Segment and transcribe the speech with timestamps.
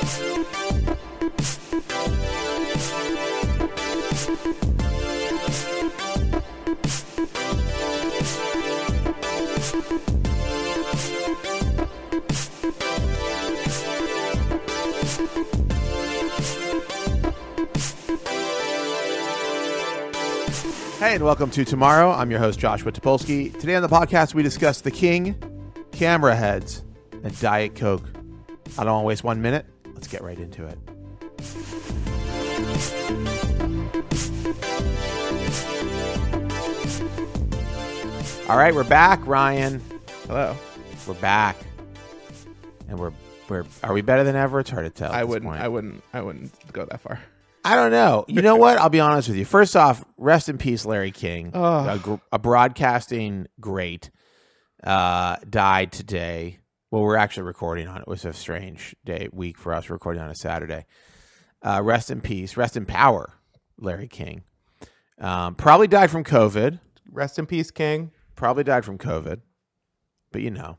[0.00, 0.06] Hey,
[21.16, 22.12] and welcome to Tomorrow.
[22.12, 23.52] I'm your host, Joshua Topolsky.
[23.58, 25.36] Today on the podcast, we discuss the King,
[25.92, 26.84] camera heads,
[27.22, 28.08] and Diet Coke.
[28.78, 29.66] I don't want to waste one minute.
[30.00, 30.78] Let's get right into it.
[38.48, 39.80] All right, we're back, Ryan.
[40.26, 40.56] Hello.
[41.06, 41.56] We're back,
[42.88, 43.12] and we're
[43.48, 44.60] we're are we better than ever?
[44.60, 45.12] It's hard to tell.
[45.12, 45.50] I wouldn't.
[45.50, 45.60] point.
[45.62, 46.02] I wouldn't.
[46.14, 47.20] I wouldn't go that far.
[47.64, 48.24] I don't know.
[48.26, 48.78] You know what?
[48.78, 49.44] I'll be honest with you.
[49.44, 52.20] First off, rest in peace, Larry King, Oh.
[52.32, 54.10] a, a broadcasting great,
[54.82, 56.59] uh, died today.
[56.90, 58.08] Well, we're actually recording on it.
[58.08, 59.90] Was a strange day week for us.
[59.90, 60.86] Recording on a Saturday.
[61.62, 62.56] Uh, rest in peace.
[62.56, 63.34] Rest in power,
[63.78, 64.42] Larry King.
[65.20, 66.80] Um, probably died from COVID.
[67.12, 68.10] Rest in peace, King.
[68.34, 69.40] Probably died from COVID.
[70.32, 70.78] But you know,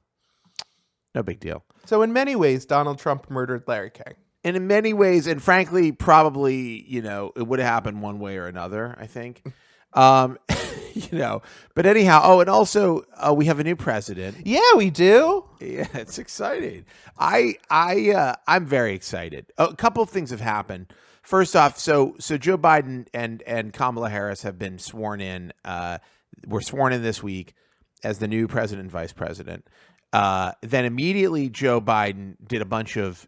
[1.15, 1.63] no big deal.
[1.85, 4.15] So, in many ways, Donald Trump murdered Larry King.
[4.43, 8.35] and in many ways, and frankly, probably you know it would have happened one way
[8.37, 8.97] or another.
[8.99, 9.43] I think,
[9.93, 10.37] um,
[11.11, 11.41] you know.
[11.75, 14.45] But anyhow, oh, and also uh, we have a new president.
[14.45, 15.45] Yeah, we do.
[15.59, 16.85] Yeah, it's exciting.
[17.17, 19.51] I I uh, I'm very excited.
[19.57, 20.93] A couple of things have happened.
[21.21, 25.53] First off, so so Joe Biden and and Kamala Harris have been sworn in.
[25.63, 25.99] Uh,
[26.47, 27.53] were sworn in this week
[28.03, 29.67] as the new president and vice president.
[30.11, 33.27] Uh, then immediately Joe Biden did a bunch of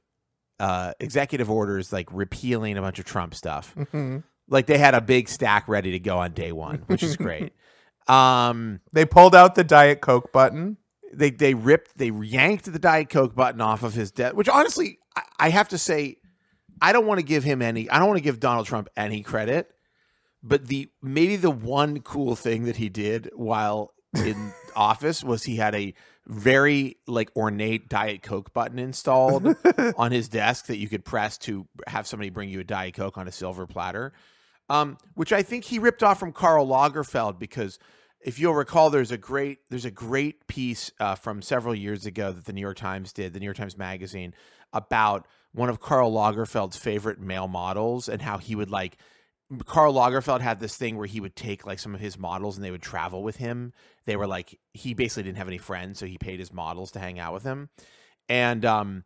[0.60, 3.76] uh, executive orders like repealing a bunch of Trump stuff.
[3.78, 4.24] Mhm.
[4.48, 7.54] Like they had a big stack ready to go on day one, which is great.
[8.06, 10.76] Um, They pulled out the Diet Coke button.
[11.14, 14.98] they they ripped they yanked the diet coke button off of his desk which honestly
[15.16, 16.18] I, I have to say
[16.82, 19.22] i don't want to give him any i don't want to give donald trump any
[19.22, 19.70] credit
[20.42, 25.56] but the maybe the one cool thing that he did while in office was he
[25.56, 25.94] had a
[26.28, 29.56] very like ornate diet coke button installed
[29.98, 33.18] on his desk that you could press to have somebody bring you a diet coke
[33.18, 34.12] on a silver platter
[34.74, 37.80] um, which i think he ripped off from karl lagerfeld because
[38.24, 42.32] if you'll recall, there's a great there's a great piece uh, from several years ago
[42.32, 44.34] that the New York Times did, the New York Times Magazine,
[44.72, 48.98] about one of Karl Lagerfeld's favorite male models and how he would like.
[49.66, 52.66] Karl Lagerfeld had this thing where he would take like some of his models and
[52.66, 53.74] they would travel with him.
[54.06, 57.00] They were like he basically didn't have any friends, so he paid his models to
[57.00, 57.70] hang out with him.
[58.30, 59.04] And um,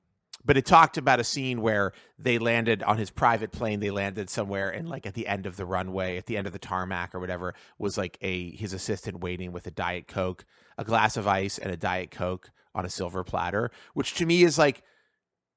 [0.47, 3.81] but it talked about a scene where they landed on his private plane.
[3.81, 6.53] They landed somewhere, and like at the end of the runway, at the end of
[6.53, 10.46] the tarmac or whatever, was like a his assistant waiting with a diet coke,
[10.78, 13.72] a glass of ice, and a diet coke on a silver platter.
[13.94, 14.84] Which to me is like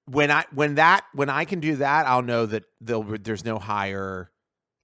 [0.06, 4.32] when I when that when I can do that, I'll know that there's no higher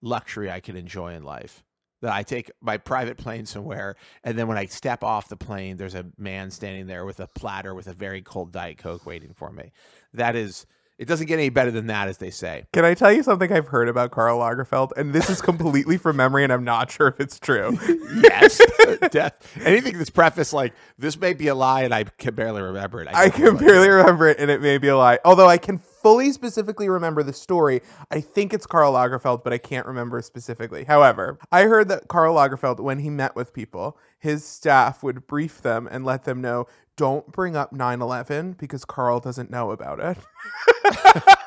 [0.02, 1.64] luxury I can enjoy in life.
[2.02, 5.78] That I take my private plane somewhere, and then when I step off the plane,
[5.78, 9.32] there's a man standing there with a platter with a very cold Diet Coke waiting
[9.32, 9.72] for me.
[10.12, 10.66] That is,
[10.98, 12.64] it doesn't get any better than that, as they say.
[12.74, 14.92] Can I tell you something I've heard about Karl Lagerfeld?
[14.96, 17.78] And this is completely from memory, and I'm not sure if it's true.
[18.22, 18.60] Yes,
[19.10, 19.58] death.
[19.62, 23.08] Anything that's prefaced like this may be a lie, and I can barely remember it.
[23.12, 25.18] I don't can barely remember it, and it may be a lie.
[25.24, 27.82] Although I can fully specifically remember the story.
[28.12, 30.84] I think it's Karl Lagerfeld, but I can't remember specifically.
[30.84, 35.62] However, I heard that Karl Lagerfeld, when he met with people, his staff would brief
[35.62, 39.98] them and let them know don't bring up 9 11 because Karl doesn't know about
[39.98, 40.18] it.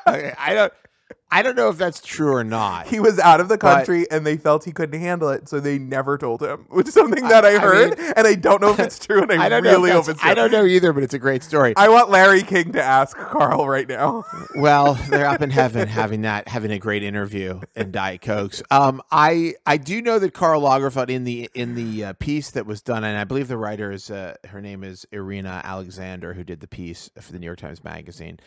[0.06, 0.72] I, I don't.
[1.32, 2.88] I don't know if that's true or not.
[2.88, 5.60] He was out of the But- country and they felt he couldn't handle it, so
[5.60, 7.98] they never told him, which is something that I, I heard.
[7.98, 10.20] mean- and I don't know if it's true, and I, I don't really hope it's
[10.20, 10.30] true.
[10.30, 11.72] I don't know either, but it's a great story.
[11.76, 14.24] I want Larry King to ask Karl right now.
[14.56, 18.62] Well, they're up in heaven having that, having a great interview and Diet Cokes.
[18.70, 22.66] Um, I I do know that Karl Lagerfeld in the in the uh, piece that
[22.66, 26.42] was done, and I believe the writer is uh, her name is Irina Alexander, who
[26.44, 28.40] did the piece for the New York Times Magazine.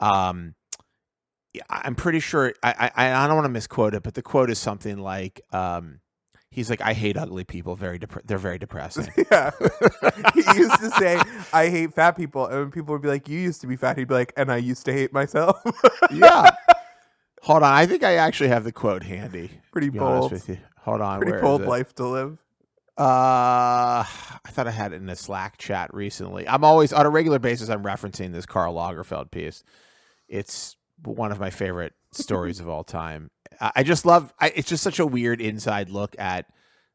[0.00, 0.59] Um, I-
[1.68, 4.58] I'm pretty sure I I, I don't want to misquote it, but the quote is
[4.58, 5.40] something like.
[5.52, 6.00] Um,
[6.52, 7.76] He's like, I hate ugly people.
[7.76, 9.08] Very dep- they're very depressing.
[9.30, 9.52] Yeah.
[10.34, 11.20] he used to say,
[11.52, 12.46] I hate fat people.
[12.46, 14.50] And when people would be like, You used to be fat, he'd be like, And
[14.50, 15.62] I used to hate myself.
[16.12, 16.50] yeah.
[17.42, 19.50] Hold on, I think I actually have the quote handy.
[19.70, 20.32] Pretty bold.
[20.32, 20.58] with you.
[20.78, 22.38] Hold on, Pretty bold life to live.
[22.98, 26.46] Uh, I thought I had it in a Slack chat recently.
[26.48, 27.68] I'm always on a regular basis.
[27.70, 29.62] I'm referencing this Karl Lagerfeld piece.
[30.28, 33.30] It's one of my favorite stories of all time.
[33.60, 34.32] I, just love.
[34.40, 36.46] I, it's just such a weird inside look at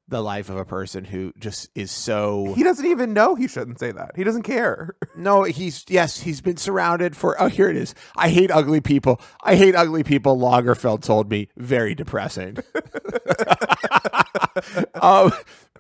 [0.08, 3.80] the life of a person who just is so He doesn't even know he shouldn't
[3.80, 4.12] say that.
[4.16, 4.96] He doesn't care.
[5.18, 7.96] No, he's yes, he's been surrounded for oh here it is.
[8.18, 9.22] I hate ugly people.
[9.42, 10.38] I hate ugly people.
[10.38, 12.56] Lagerfeld told me very depressing.
[15.02, 15.32] um,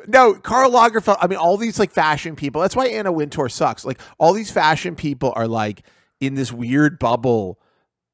[0.07, 1.18] no, Karl Lagerfeld.
[1.19, 2.62] I mean, all these like fashion people.
[2.62, 3.83] That's why Anna Wintour sucks.
[3.83, 5.83] Like all these fashion people are like
[6.22, 7.60] in this weird bubble.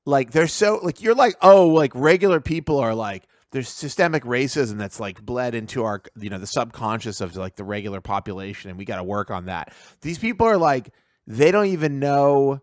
[0.05, 4.77] Like they're so like you're like oh like regular people are like there's systemic racism
[4.77, 8.79] that's like bled into our you know the subconscious of like the regular population and
[8.79, 9.73] we got to work on that.
[10.01, 10.93] These people are like
[11.27, 12.61] they don't even know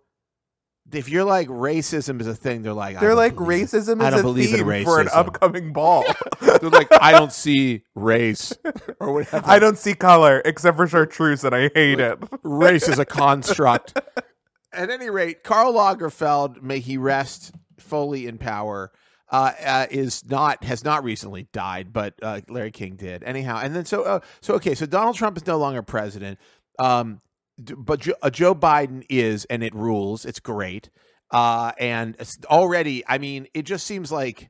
[0.93, 2.62] if you're like racism is a thing.
[2.62, 5.08] They're like They're don't like racism I is don't a believe in theme for an
[5.12, 6.05] upcoming ball.
[6.40, 8.52] They're like I don't see race
[9.00, 9.49] or whatever.
[9.49, 12.19] I don't see color except for chartreuse, and I hate it.
[12.43, 14.00] race is a construct.
[14.78, 18.92] At any rate, Karl Lagerfeld, may he rest fully in power,
[19.30, 23.22] uh, uh, is not has not recently died, but uh, Larry King did.
[23.25, 26.38] Anyhow, and then so uh, so okay, so Donald Trump is no longer president,
[26.78, 27.20] um,
[27.58, 30.25] but Joe, uh, Joe Biden is, and it rules.
[30.25, 30.88] It's great,
[31.30, 34.48] uh, and it's already, I mean, it just seems like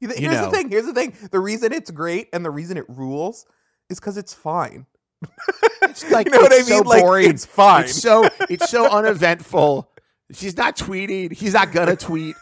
[0.00, 0.50] Here's You know.
[0.50, 0.70] the thing.
[0.70, 1.14] Here's the thing.
[1.30, 3.46] The reason it's great and the reason it rules
[3.90, 4.86] is because it's fine.
[5.82, 6.64] It's like you know what I mean?
[6.64, 7.30] so like boring.
[7.30, 7.84] it's fine.
[7.84, 9.90] It's so it's so uneventful.
[10.32, 11.32] She's not tweeting.
[11.32, 12.36] He's not gonna tweet.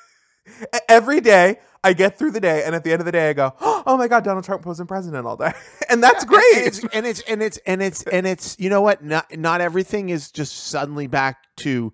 [0.89, 3.33] Every day I get through the day, and at the end of the day, I
[3.33, 5.53] go, "Oh my god, Donald Trump wasn't president all day,"
[5.89, 6.57] and that's And- great.
[6.57, 9.03] And it's and it's and it's and it's and it's you know what?
[9.05, 11.93] Not not everything is just suddenly back to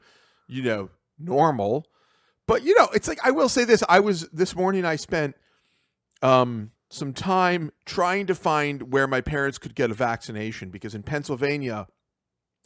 [0.49, 1.87] you know normal.
[2.49, 3.83] But you know, it's like I will say this.
[3.89, 5.37] I was this morning I spent
[6.23, 11.03] um some time trying to find where my parents could get a vaccination because in
[11.03, 11.87] Pennsylvania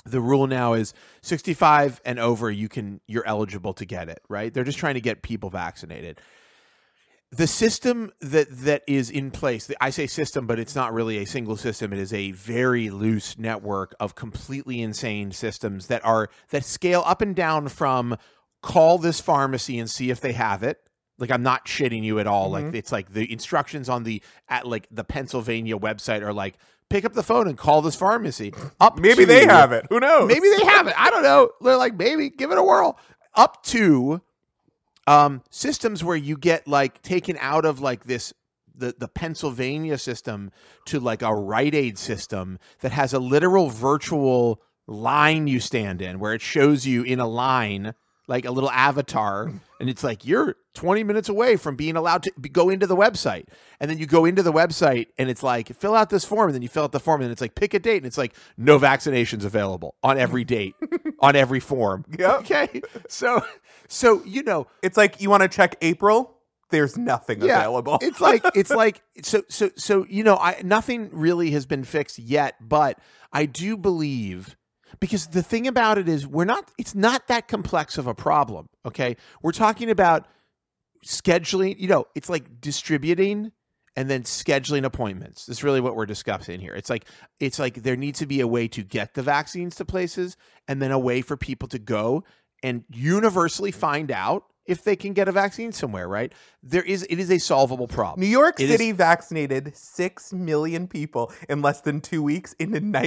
[0.05, 4.53] the rule now is 65 and over you can you're eligible to get it, right?
[4.53, 6.21] They're just trying to get people vaccinated
[7.33, 11.27] the system that that is in place i say system but it's not really a
[11.27, 16.65] single system it is a very loose network of completely insane systems that are that
[16.65, 18.17] scale up and down from
[18.63, 20.86] call this pharmacy and see if they have it
[21.19, 22.75] like i'm not shitting you at all like Mhm.
[22.75, 26.57] it's like the instructions on the at like the pennsylvania website are like
[26.91, 29.87] pick up the phone and call this pharmacy up Maybe to- they have it.
[29.89, 30.29] Who knows?
[30.29, 30.95] Maybe they have it.
[30.97, 31.51] I don't know.
[31.61, 32.97] They're like, maybe give it a whirl.
[33.35, 34.21] Up to
[35.09, 38.33] um, systems where you get like taken out of like this
[38.75, 40.53] the the Pennsylvania system
[40.85, 46.21] to like a Rite Aid system that has a literal virtual line you stand in
[46.21, 47.95] where it shows you in a line
[48.29, 52.33] like a little avatar and it's like you're 20 minutes away from being allowed to
[52.41, 53.45] be- go into the website
[53.81, 56.55] and then you go into the website and it's like fill out this form and
[56.55, 58.35] then you fill out the form and it's like pick a date and it's like
[58.57, 60.75] no vaccinations available on every date
[61.21, 62.41] on every form Yep.
[62.41, 63.45] okay so
[63.89, 66.33] so you know It's like you want to check April.
[66.71, 67.99] There's nothing Yeah, available.
[68.03, 72.19] it's like it's like so so so you know I nothing really has been fixed
[72.19, 72.99] yet, but
[73.33, 74.57] I do believe
[75.01, 78.69] because the thing about it is we're not it's not that complex of a problem,
[78.85, 79.17] okay?
[79.43, 80.27] We're talking about
[81.05, 83.53] scheduling, you know, it's like distributing
[83.97, 85.47] and then scheduling appointments.
[85.47, 86.75] That's really what we're discussing here.
[86.75, 87.07] It's like
[87.41, 90.37] it's like there needs to be a way to get the vaccines to places
[90.69, 92.25] and then a way for people to go
[92.63, 96.33] and universally find out if they can get a vaccine somewhere, right?
[96.63, 98.21] There is it is a solvable problem.
[98.21, 102.75] New York It is- City vaccinated six million people in less than two weeks in
[102.75, 103.03] is that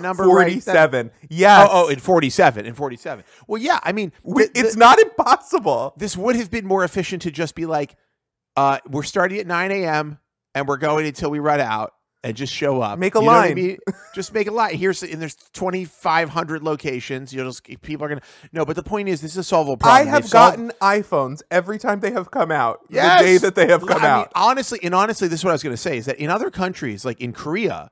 [0.00, 0.02] 1947.
[0.02, 0.64] number right?
[0.64, 1.68] That- Yes.
[1.70, 3.24] Oh, oh, in 47, in 47.
[3.46, 5.94] Well, yeah, I mean, th- it's not impossible.
[5.96, 7.96] this would have been more efficient to just be like,
[8.56, 10.18] uh, we're starting at 9 a.m.
[10.54, 11.92] and we're going until we run out
[12.24, 12.98] and just show up.
[12.98, 13.54] Make a You know what I line.
[13.54, 13.78] mean?
[14.14, 14.74] just make a line.
[14.74, 17.32] Here's and there's 2,500 locations.
[17.32, 18.20] You know, just, people are gonna
[18.52, 18.64] no.
[18.64, 20.08] But the point is, this is a solvable problem.
[20.08, 22.80] I have They've solved- gotten iPhones every time they have come out.
[22.90, 23.20] Yes.
[23.20, 24.32] The day that they have come I mean, out.
[24.34, 26.50] honestly, and honestly, this is what I was going to say is that in other
[26.50, 27.90] countries, like in Korea,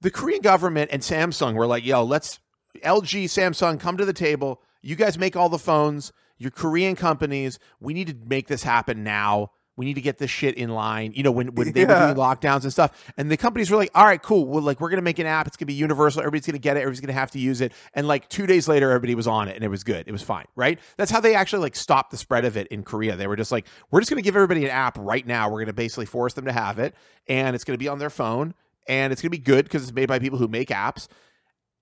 [0.00, 2.40] the Korean government and Samsung were like, "Yo, let's
[2.84, 4.60] LG, Samsung, come to the table.
[4.82, 6.12] You guys make all the phones.
[6.38, 7.58] You're Korean companies.
[7.80, 11.12] We need to make this happen now." We need to get this shit in line.
[11.14, 13.10] You know, when, when they were doing lockdowns and stuff.
[13.16, 14.46] And the companies were like, all right, cool.
[14.46, 15.46] Well, like, we're going to make an app.
[15.46, 16.20] It's going to be universal.
[16.20, 16.80] Everybody's going to get it.
[16.80, 17.72] Everybody's going to have to use it.
[17.94, 20.06] And like two days later, everybody was on it and it was good.
[20.06, 20.44] It was fine.
[20.56, 20.78] Right.
[20.98, 23.16] That's how they actually like stopped the spread of it in Korea.
[23.16, 25.48] They were just like, we're just going to give everybody an app right now.
[25.48, 26.94] We're going to basically force them to have it.
[27.26, 28.54] And it's going to be on their phone.
[28.88, 31.08] And it's going to be good because it's made by people who make apps.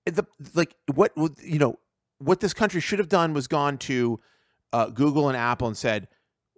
[0.05, 1.77] The, like, what, would- you know,
[2.19, 4.19] what this country should have done was gone to
[4.71, 6.07] uh, Google and Apple and said,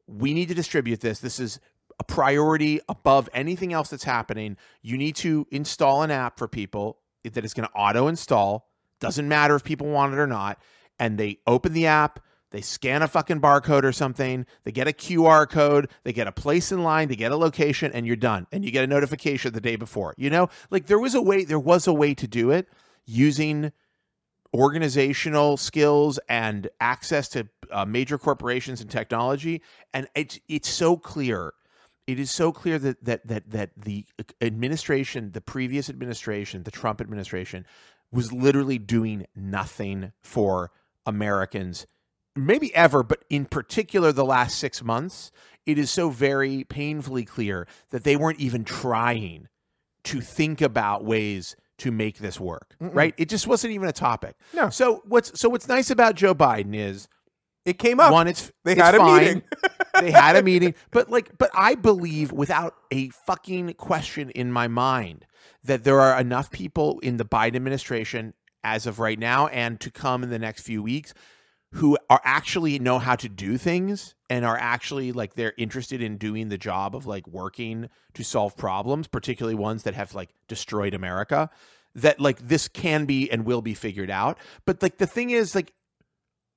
[0.08, 1.20] we need to distribute this.
[1.20, 1.60] This is
[2.00, 4.58] a priority above anything else that's happening.
[4.82, 8.68] You need to install an app for people that is going to auto install.
[9.00, 10.60] Doesn't matter if people want it or not.
[11.00, 12.20] And they open the app,
[12.54, 14.46] They scan a fucking barcode or something.
[14.64, 15.90] They get a QR code.
[16.04, 17.08] They get a place in line.
[17.08, 18.46] They get a location, and you're done.
[18.52, 20.14] And you get a notification the day before.
[20.18, 21.46] You know, like there was a way.
[21.46, 22.68] There was a way to do it
[23.08, 23.72] using
[24.54, 29.62] organizational skills and access to uh, major corporations and technology.
[29.94, 31.54] And it's it's so clear.
[32.06, 34.06] It is so clear that that that that the
[34.42, 37.66] administration, the previous administration, the Trump administration,
[38.12, 40.72] was literally doing nothing for
[41.06, 41.88] Americans,
[42.36, 45.32] maybe ever, but in particular the last six months.
[45.66, 49.48] It is so very painfully clear that they weren't even trying
[50.04, 52.76] to think about ways to make this work.
[52.82, 52.96] Mm-mm.
[52.96, 53.14] Right?
[53.18, 54.38] It just wasn't even a topic.
[54.54, 54.70] No.
[54.70, 57.10] So what's so what's nice about Joe Biden is
[57.66, 58.14] It came up.
[58.14, 59.44] one, it's they it's had a meeting.
[60.00, 64.70] they had a meeting, but like, but I believe without a fucking question in my
[64.70, 65.26] mind
[65.66, 69.92] that there are enough people in the Biden administration as of right now and to
[69.92, 71.14] come in the next few weeks
[71.74, 76.18] who are actually know how to do things and are actually like they're interested in
[76.18, 80.94] doing the job of like working to solve problems, particularly ones that have like destroyed
[80.94, 81.50] America.
[81.96, 84.40] That like this can be and will be figured out.
[84.66, 85.74] But like the thing is like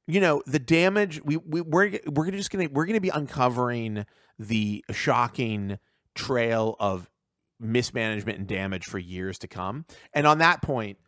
[0.07, 4.07] you know the damage we, we we're we're just gonna we're gonna be uncovering
[4.39, 5.79] the shocking
[6.15, 7.11] trail of
[7.59, 10.99] mismanagement and damage for years to come and on that point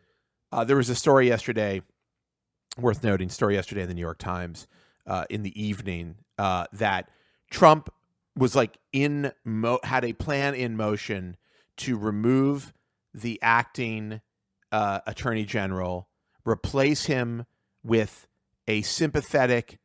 [0.51, 1.81] uh, there was a story yesterday
[2.77, 4.67] worth noting story yesterday in the new york times
[5.07, 7.09] uh, in the evening uh, that
[7.51, 7.89] trump
[8.35, 11.37] was like in mo- had a plan in motion
[11.77, 12.73] to remove
[13.13, 14.21] the acting
[14.71, 16.07] uh, attorney general
[16.45, 17.45] replace him
[17.83, 18.27] with
[18.67, 19.79] a sympathetic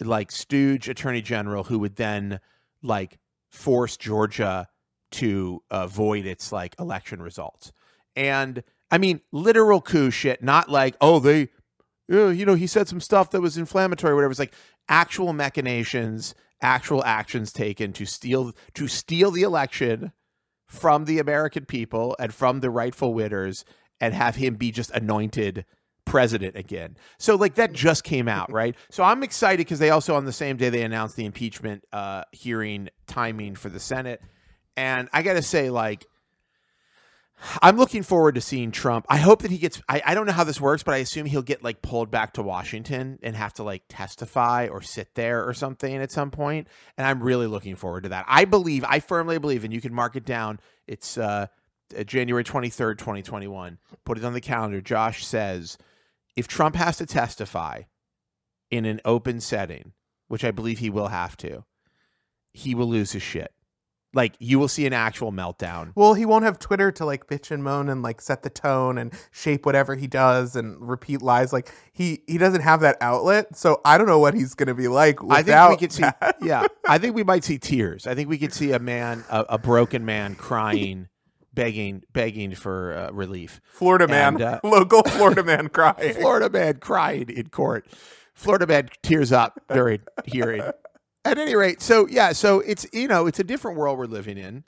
[0.00, 2.40] like stooge attorney general who would then
[2.82, 3.18] like
[3.50, 4.68] force Georgia
[5.12, 7.72] to uh, void its like election results.
[8.16, 11.48] And I mean literal coup shit, not like oh they
[12.08, 14.32] you know he said some stuff that was inflammatory or whatever.
[14.32, 14.54] It's like
[14.88, 20.12] actual machinations, actual actions taken to steal to steal the election
[20.72, 23.66] from the American people and from the rightful winners
[24.00, 25.66] and have him be just anointed
[26.06, 26.96] president again.
[27.18, 28.74] So like that just came out, right?
[28.90, 32.24] So I'm excited because they also on the same day they announced the impeachment uh,
[32.32, 34.22] hearing timing for the Senate,
[34.76, 36.06] and I got to say like.
[37.60, 39.06] I'm looking forward to seeing Trump.
[39.08, 39.82] I hope that he gets.
[39.88, 42.34] I, I don't know how this works, but I assume he'll get like pulled back
[42.34, 46.68] to Washington and have to like testify or sit there or something at some point.
[46.96, 48.24] And I'm really looking forward to that.
[48.28, 50.60] I believe, I firmly believe, and you can mark it down.
[50.86, 51.46] It's uh,
[52.06, 53.78] January 23rd, 2021.
[54.04, 54.80] Put it on the calendar.
[54.80, 55.78] Josh says
[56.36, 57.82] if Trump has to testify
[58.70, 59.92] in an open setting,
[60.28, 61.64] which I believe he will have to,
[62.52, 63.52] he will lose his shit.
[64.14, 65.92] Like you will see an actual meltdown.
[65.94, 68.98] Well, he won't have Twitter to like bitch and moan and like set the tone
[68.98, 71.52] and shape whatever he does and repeat lies.
[71.52, 74.88] Like he he doesn't have that outlet, so I don't know what he's gonna be
[74.88, 75.22] like.
[75.22, 76.36] Without I think we could see, that.
[76.42, 78.06] yeah, I think we might see tears.
[78.06, 81.08] I think we could see a man, a, a broken man, crying,
[81.54, 83.60] begging, begging for uh, relief.
[83.64, 86.14] Florida man, And, uh, local Florida man crying.
[86.14, 87.86] Florida man crying in court.
[88.34, 90.62] Florida man tears up during hearing.
[91.24, 94.38] At any rate, so yeah, so it's you know it's a different world we're living
[94.38, 94.64] in.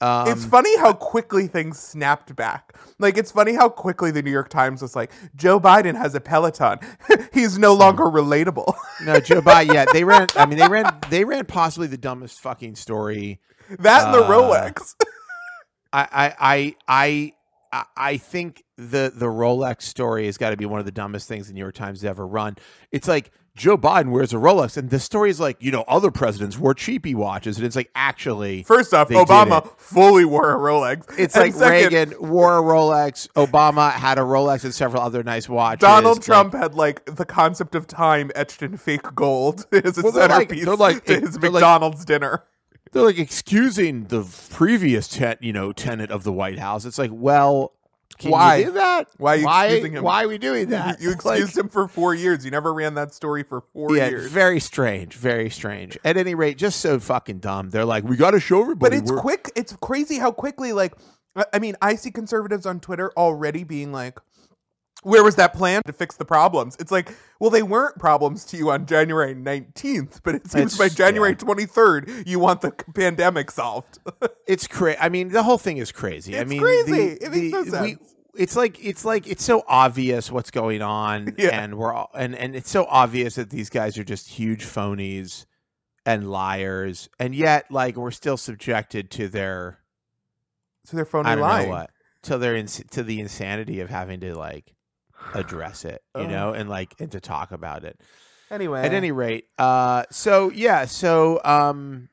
[0.00, 2.76] Um, it's funny how quickly things snapped back.
[3.00, 6.20] Like it's funny how quickly the New York Times was like, Joe Biden has a
[6.20, 6.78] Peloton.
[7.32, 8.72] He's no longer relatable.
[9.04, 9.74] no Joe Biden.
[9.74, 10.28] Yeah, they ran.
[10.36, 10.96] I mean, they ran.
[11.10, 13.40] They ran possibly the dumbest fucking story.
[13.80, 14.94] that and the Uh, Rolex.
[15.92, 17.32] I I I
[17.72, 21.26] I, I think the the Rolex story has got to be one of the dumbest
[21.26, 22.56] things the New York Times has ever run.
[22.92, 26.10] It's like Joe Biden wears a Rolex, and the story is like you know other
[26.10, 31.04] presidents wore cheapy watches, and it's like actually First off, Obama fully wore a Rolex.
[31.18, 33.28] It's And like second, Reagan wore a Rolex.
[33.32, 35.80] Obama had a Rolex and several other nice watches.
[35.80, 40.02] Donald Like, Trump had like the concept of time etched in fake gold as a
[40.02, 42.44] Well, they're like- centerpiece they're like- to his they're like- McDonald's dinner.
[42.92, 46.84] they're like excusing the previous ten, you know, tenant of the White House.
[46.84, 47.72] It's like, well,
[48.16, 48.56] can Why?
[48.56, 49.08] you do that?
[49.18, 50.02] Why are you why, excusing him?
[50.02, 51.00] Why are we doing that?
[51.00, 52.44] You Like- excused him for four years.
[52.44, 54.30] You never ran that story for four yeah, years.
[54.32, 55.96] very strange, very strange.
[56.04, 57.70] At any rate, just so fucking dumb.
[57.70, 58.96] They're like, we got to show everybody.
[58.96, 59.50] But it's we're- quick.
[59.54, 60.94] It's crazy how quickly, like,
[61.52, 64.18] I mean, I see conservatives on Twitter already being like,
[65.02, 66.76] where was that plan to fix the problems?
[66.80, 70.78] It's like, well, they weren't problems to you on January 19th, but it seems It's-
[70.78, 71.36] by January yeah.
[71.36, 73.98] 23rd, you want the pandemic solved.
[74.46, 74.98] It's crazy.
[74.98, 76.36] I mean, the whole thing is crazy.
[76.36, 76.90] I It's mean, crazy.
[77.16, 78.14] the- It makes no the- sense.
[78.34, 81.60] it's like it's like it's so obvious what's going on, Yeah.
[81.60, 85.44] and we're all, and and it's so obvious that these guys are just huge phonies
[86.06, 89.80] and liars, and yet like we're still subjected to their
[90.86, 91.68] to their phony I don't lying.
[91.68, 91.90] know what
[92.22, 94.74] to their ins- to the insanity of having to like
[95.34, 96.30] address it, you Ugh.
[96.30, 98.00] know, and like and to talk about it.
[98.50, 102.08] Anyway, At any rate, uh, so yeah, so um,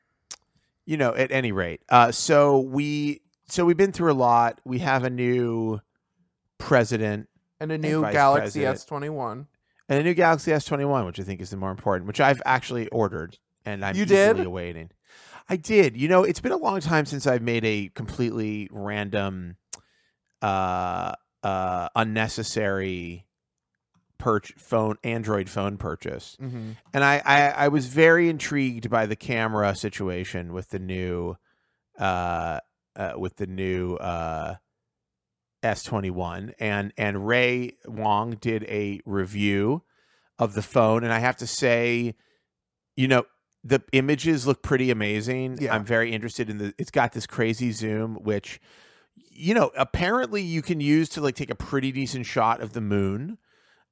[0.84, 4.60] you know, at any rate, uh, so we so we've been through a lot.
[4.64, 5.80] We have a new
[6.58, 7.28] president
[7.60, 9.46] and a new Vice Galaxy S twenty one.
[9.88, 12.20] and a new Galaxy S twenty one, which I think is the more important, which
[12.20, 14.38] I've actually ordered and I'm You did?
[14.40, 14.90] awaiting.
[15.48, 15.96] I did.
[15.96, 19.56] You know, it's been a long time since I've made a completely random,
[20.42, 21.14] uh,
[21.46, 23.24] uh, unnecessary
[24.18, 26.36] perch phone Android phone purchase.
[26.42, 26.72] Mm-hmm.
[26.92, 31.36] and I, I I was very intrigued by the camera situation with the new
[31.98, 32.58] uh,
[32.96, 34.56] uh with the new uh
[35.62, 39.84] S21 and and Ray Wong did a review
[40.40, 42.16] of the phone and I have to say
[42.96, 43.24] you know
[43.62, 45.58] the images look pretty amazing.
[45.60, 45.74] Yeah.
[45.74, 48.60] I'm very interested in the it's got this crazy zoom which
[49.30, 52.80] you know apparently you can use to like take a pretty decent shot of the
[52.80, 53.38] moon.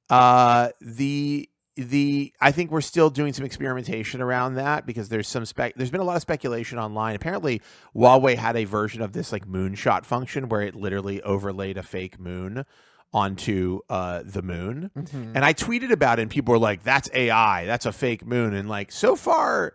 [0.09, 5.45] Uh the the I think we're still doing some experimentation around that because there's some
[5.45, 7.15] spec there's been a lot of speculation online.
[7.15, 7.61] Apparently
[7.95, 12.19] Huawei had a version of this like moonshot function where it literally overlaid a fake
[12.19, 12.65] moon
[13.13, 14.91] onto uh the moon.
[14.97, 15.31] Mm-hmm.
[15.35, 18.53] And I tweeted about it and people were like, That's AI, that's a fake moon.
[18.53, 19.73] And like so far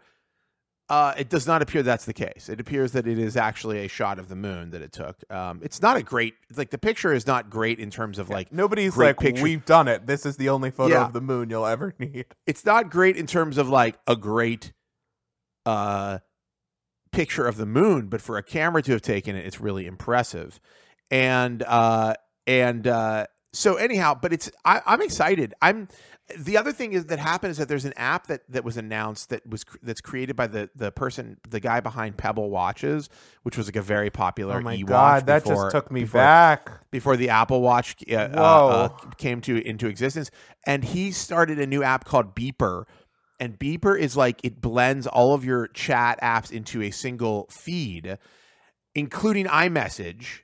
[0.91, 2.49] uh, it does not appear that's the case.
[2.49, 5.17] It appears that it is actually a shot of the moon that it took.
[5.33, 8.53] Um, it's not a great, like the picture is not great in terms of like
[8.53, 9.43] Nobody's like, picture.
[9.43, 10.07] we've done it.
[10.07, 11.07] This is the only photo Yeah.
[11.07, 12.27] of the moon you'll ever need.
[12.47, 14.73] it's not great in terms of like a great
[15.65, 16.19] uh
[17.13, 20.59] picture of the moon but for a camera to have taken it it's really impressive
[21.11, 22.15] and uh
[22.47, 25.89] and uh so anyhow but it's I, i'm excited i'm
[26.39, 29.31] the other thing is that happened is that there's an app that that was announced
[29.31, 33.09] that was that's created by the the person the guy behind pebble watches
[33.43, 36.01] which was like a very popular Oh my e-watch god, that before- just took me
[36.03, 36.91] before- back.
[36.91, 40.31] before the Apple Watch uh, uh, uh, came to into existence,
[40.67, 42.85] and he started a new app called Beeper.
[43.39, 48.19] And Beeper is like it blends all of your chat apps into a single feed,
[48.95, 50.41] including iMessage,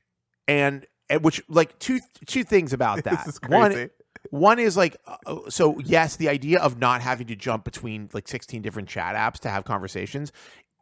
[0.49, 0.87] and,
[1.21, 3.25] which like two two things about that.
[3.27, 3.91] This is One.
[4.31, 8.29] One is like, uh, so yes, the idea of not having to jump between like
[8.29, 10.33] 16 different chat apps to have conversations.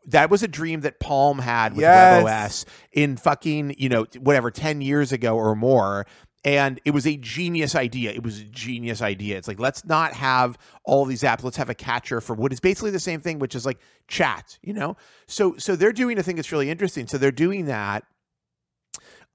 [0.07, 2.65] That was a dream that Palm had with Yes.
[2.65, 6.07] WebOS in fucking, you know, whatever, 10 years ago or more.
[6.45, 8.13] And it was a genius idea.
[8.13, 9.39] It was a genius idea.
[9.39, 11.43] It's like, let's not have all these apps.
[11.43, 14.59] Let's have a catcher for what is basically the same thing, which is like chat,
[14.63, 14.99] you know?
[15.27, 17.07] So so they're doing a thing that's really interesting.
[17.07, 18.05] So they're doing that.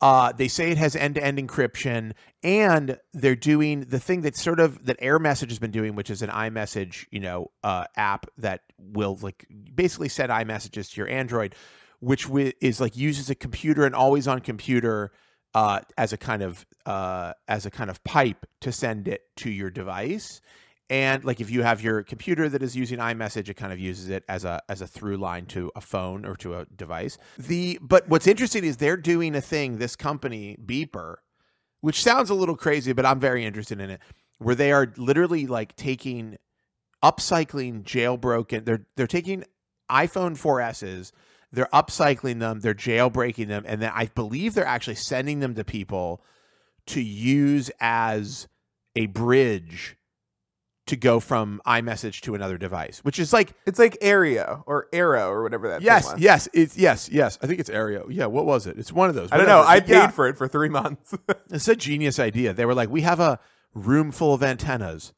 [0.02, 4.86] Uh, they say it has end-to-end encryption, and they're doing the thing that sort of
[4.86, 9.18] that AirMessage has been doing, which is an iMessage, you know, uh, app that will
[9.22, 11.54] like basically send iMessages to your Android,
[12.00, 15.12] which wi- is like uses a computer and always on computer
[15.54, 19.50] uh, as a kind of uh, as a kind of pipe to send it to
[19.50, 20.42] your device.
[20.90, 24.10] And like if you have your computer that is using iMessage, it kind of uses
[24.10, 27.18] it as a as a through line to a phone or to a device.
[27.38, 29.78] The but what's interesting is they're doing a thing.
[29.78, 31.18] This company Beeper,
[31.82, 34.02] which sounds a little crazy, but I'm very interested in it,
[34.40, 36.38] where they are literally like taking
[37.04, 38.66] upcycling jailbroken.
[38.66, 39.44] They're they're taking
[39.92, 41.12] iPhone 4Ss,
[41.52, 45.64] they're upcycling them, they're jailbreaking them, and then I believe they're actually sending them to
[45.64, 46.24] people
[46.88, 48.48] to use as
[48.96, 49.96] a bridge
[50.90, 55.30] to go from iMessage to another device, which is like It's like Aereo or Arrow
[55.30, 57.38] or whatever that yes, yes, it's yes, yes.
[57.42, 58.08] I think it's Aereo.
[58.10, 58.78] Yeah, what was it?
[58.78, 59.32] It's one of those.
[59.32, 59.64] I don't know.
[59.66, 61.14] I paid yeah, for it for three months.
[61.52, 62.54] It's a genius idea.
[62.54, 63.40] They were like, we have a
[63.74, 65.14] room full of antennas,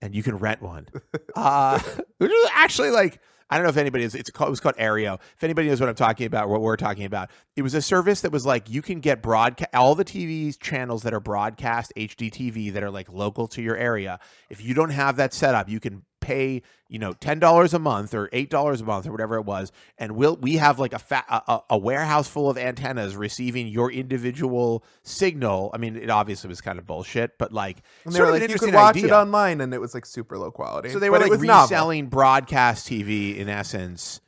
[0.00, 0.88] and you can rent one.
[1.36, 1.78] uh,
[2.18, 4.14] which is actually like I don't know if anybody is.
[4.14, 5.20] It's called, it was called Aereo.
[5.36, 8.22] If anybody knows what I'm talking about, what we're talking about, it was a service
[8.22, 12.30] that was like you can get broadcast all the TV channels that are broadcast HD
[12.30, 14.18] TV that are like local to your area.
[14.50, 17.78] If you don't have that set up, you can pay you know ten dollars a
[17.78, 20.92] month or eight dollars a month or whatever it was, and we'll we have like
[20.92, 25.70] a, fa- a a- warehouse full of antennas receiving your individual signal.
[25.74, 28.42] I mean, it obviously was kind of bullshit, but like And they sort were of
[28.42, 29.06] an you could watch idea.
[29.08, 30.90] it online, and it was like super low quality.
[30.90, 31.64] So they But were it like was novel.
[31.64, 34.20] reselling broadcast TV in essence.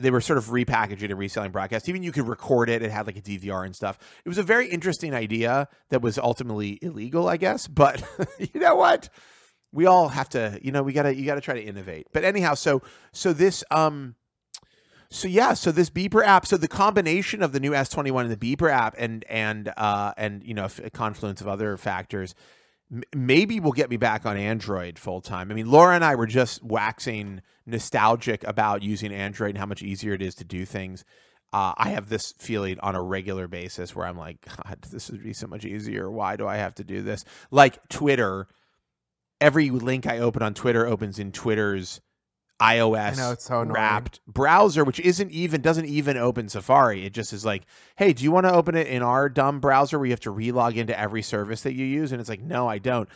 [0.00, 1.88] They were sort of repackaging and reselling broadcast.
[1.88, 2.82] Even you could record it.
[2.82, 3.98] It had like a DVR and stuff.
[4.24, 7.68] It was a very interesting idea that was ultimately illegal, I guess.
[7.68, 8.02] But
[8.52, 9.10] you know what?
[9.72, 12.08] We all have to, you know, we gotta you gotta try to innovate.
[12.12, 12.82] But anyhow, so
[13.12, 14.14] so this um
[15.10, 18.56] so yeah, so this Beeper app, so the combination of the new S21 and the
[18.56, 22.34] Beeper app and and uh and you know, a confluence of other factors
[22.92, 25.50] m- maybe will get me back on Android full time.
[25.50, 29.82] I mean, Laura and I were just waxing nostalgic about using Android and how much
[29.82, 31.04] easier it is to do things.
[31.52, 35.22] Uh, I have this feeling on a regular basis where I'm like, God, this would
[35.22, 36.10] be so much easier.
[36.10, 37.24] Why do I have to do this?
[37.50, 38.48] Like Twitter
[39.42, 42.00] every link I open on Twitter opens in Twitter's
[42.60, 47.04] iOS know, it's so wrapped browser, which isn't even doesn't even open Safari.
[47.04, 47.64] It just is like,
[47.96, 50.32] hey, do you want to open it in our dumb browser where you have to
[50.32, 52.12] relog into every service that you use?
[52.12, 53.08] And it's like, no, I don't.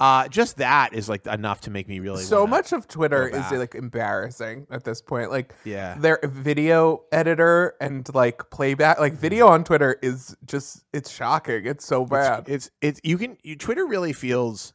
[0.00, 3.52] Uh, just that is like enough to make me really so much of Twitter is
[3.52, 5.30] like embarrassing at this point.
[5.30, 11.10] Like Yeah, their video editor and like playback, like video on Twitter is just it's
[11.10, 11.66] shocking.
[11.66, 12.48] It's so bad.
[12.48, 14.72] It's it's you can you, Twitter really feels.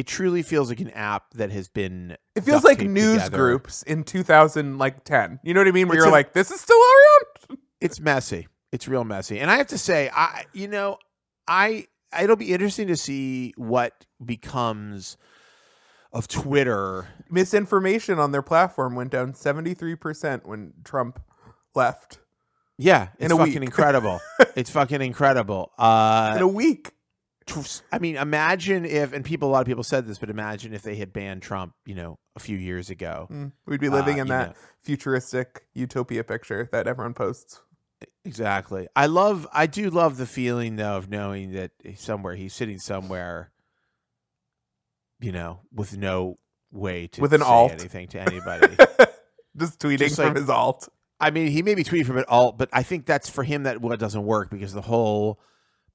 [0.00, 2.16] It truly feels like an app that has been.
[2.34, 3.36] It feels like news together.
[3.36, 5.40] groups in 2000 like 10.
[5.42, 5.88] You know what I mean?
[5.88, 7.58] Where It's you're a- like, this is still around.
[7.82, 8.48] It's messy.
[8.72, 10.98] It's real messy, and I have to say, I you know,
[11.48, 11.86] I
[12.18, 15.16] it'll be interesting to see what becomes
[16.12, 17.08] of Twitter.
[17.30, 21.20] Misinformation on their platform went down 73% when Trump
[21.74, 22.18] left
[22.78, 23.62] Yeah, it's fucking week.
[23.62, 24.20] incredible.
[24.56, 25.72] it's fucking incredible.
[25.78, 26.92] Uh, in a week.
[27.92, 30.82] I mean, imagine if, and people, a lot of people said this, but imagine if
[30.82, 33.26] they had banned Trump, you know, a few years ago.
[33.30, 34.54] Mm, We'd be living Uh, in that know.
[34.82, 37.60] futuristic utopia picture that everyone posts.
[38.24, 38.86] Exactly.
[38.94, 39.46] I love.
[39.52, 43.50] I do love the feeling though of knowing that somewhere he's sitting somewhere,
[45.20, 46.38] you know, with no
[46.70, 47.72] way to With an say alt.
[47.72, 48.76] anything to anybody.
[49.56, 50.88] Just tweeting Just from his alt.
[51.18, 53.64] I mean, he may be tweeting from an alt, but I think that's for him
[53.64, 55.40] that what doesn't work because the whole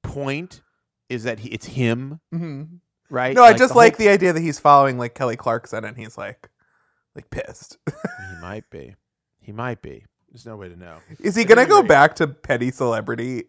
[0.03, 0.61] point
[1.09, 2.79] is that he, it's him, Mhm.
[3.09, 3.35] right?
[3.35, 5.95] No, I just the like whole- the idea that he's following like Kelly Clarkson and
[5.97, 6.49] he's like,
[7.15, 7.77] like pissed.
[7.87, 8.95] he might be.
[9.39, 10.05] He might be.
[10.31, 10.97] There's no way to know.
[11.19, 13.45] Is he But gonna go anyway- back to petty celebrity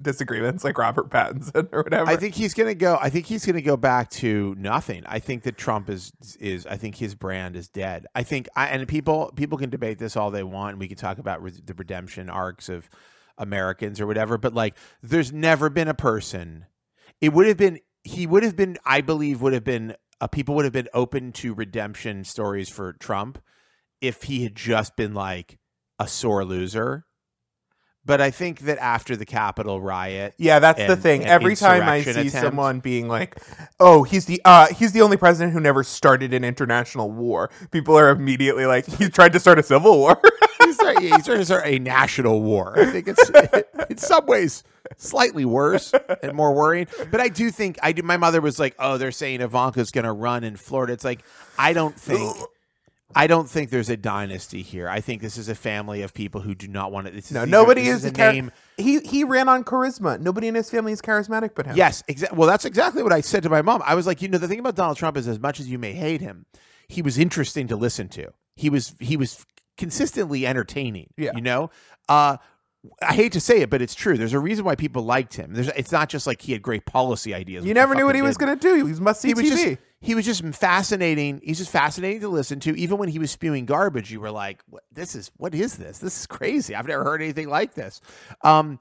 [0.00, 2.08] disagreements like Robert Pattinson or whatever?
[2.10, 2.98] I think he's gonna go.
[3.00, 5.02] I think he's gonna go back to nothing.
[5.06, 6.66] I think that Trump is is.
[6.66, 8.06] I think his brand is dead.
[8.14, 8.48] I think.
[8.54, 10.72] I, and people people can debate this all they want.
[10.74, 12.88] And We can talk about re- the redemption arcs of
[13.36, 14.38] Americans or whatever.
[14.38, 16.66] But like, there's never been a person.
[17.20, 17.80] It would have been.
[18.04, 18.78] He would have been.
[18.84, 19.94] I believe would have been.
[20.20, 23.38] Uh, people would have been open to redemption stories for Trump
[24.00, 25.58] if he had just been like
[25.98, 27.04] a sore loser.
[28.02, 31.26] But I think that after the Capitol riot, Yeah, that's the thing.
[31.26, 32.32] Every time I see attempt.
[32.32, 33.36] someone being like,
[33.78, 37.96] "Oh, he's the uh he's the only president who never started an international war," people
[37.98, 40.18] are immediately like, "He tried to start a civil war."
[40.64, 42.78] he's, trying, he's trying to start a national war.
[42.78, 43.30] I think it's
[43.90, 44.62] in some ways
[44.96, 45.92] slightly worse
[46.22, 46.86] and more worrying.
[47.10, 48.02] But I do think I do.
[48.02, 51.22] My mother was like, "Oh, they're saying Ivanka's going to run in Florida." It's like
[51.58, 52.36] I don't think.
[53.12, 54.88] I don't think there's a dynasty here.
[54.88, 57.12] I think this is a family of people who do not want to.
[57.12, 58.52] This no, are- nobody this is, a a char- name.
[58.76, 60.20] He he ran on charisma.
[60.20, 61.76] Nobody in his family is charismatic but him.
[61.76, 62.38] Yes, exactly.
[62.38, 63.82] Well, that's exactly what I said to my mom.
[63.84, 65.76] I was like, you know, the thing about Donald Trump is, as much as you
[65.76, 66.46] may hate him,
[66.86, 68.32] he was interesting to listen to.
[68.54, 69.44] He was he was
[69.80, 71.08] consistently entertaining.
[71.16, 71.32] Yeah.
[71.34, 71.70] you know.
[72.08, 72.36] Uh,
[73.02, 74.16] I hate to say it, but it's true.
[74.16, 75.52] There's a reason why people liked him.
[75.52, 77.64] There's, it's not just like he had great policy ideas.
[77.66, 78.46] You never knew what he was didn't.
[78.46, 78.74] going to do.
[78.86, 79.48] He was must see He was TV.
[79.50, 81.42] just he was just fascinating.
[81.44, 82.74] He's just fascinating to listen to.
[82.78, 85.98] Even when he was spewing garbage, you were like, what, "This is what is this?
[85.98, 86.74] This is crazy.
[86.74, 88.00] I've never heard anything like this."
[88.42, 88.78] Um,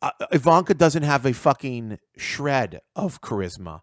[0.00, 3.80] uh, Ivanka doesn't have a fucking shred of charisma.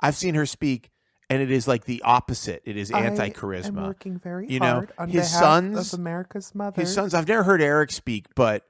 [0.00, 0.88] I've seen her speak,
[1.30, 2.60] and it is like the opposite.
[2.66, 3.86] It is anti charisma.
[3.86, 6.82] working very You know, hard on his sons- of America's mother.
[6.82, 7.14] His sons.
[7.14, 8.66] I've never heard Eric speak, but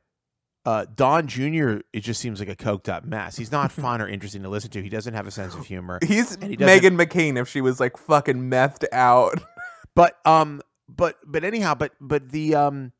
[0.66, 1.78] uh, Don Jr.
[1.92, 3.36] It just seems like a coked up mess.
[3.36, 4.82] He's not fun or interesting to listen to.
[4.82, 5.98] He doesn't have a sense of humor.
[6.06, 9.42] He's he Meghan McCain if she was like fucking methed out.
[9.96, 12.92] but um but but anyhow but but the um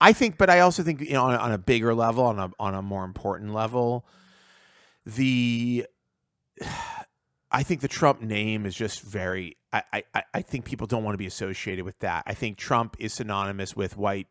[0.00, 2.38] i think but i also think you know on a, on a bigger level on
[2.38, 4.06] a on a more important level
[5.04, 5.86] the
[7.52, 11.14] i think the trump name is just very i i i think people don't want
[11.14, 12.24] to be associated with that.
[12.26, 14.28] I think trump is synonymous with white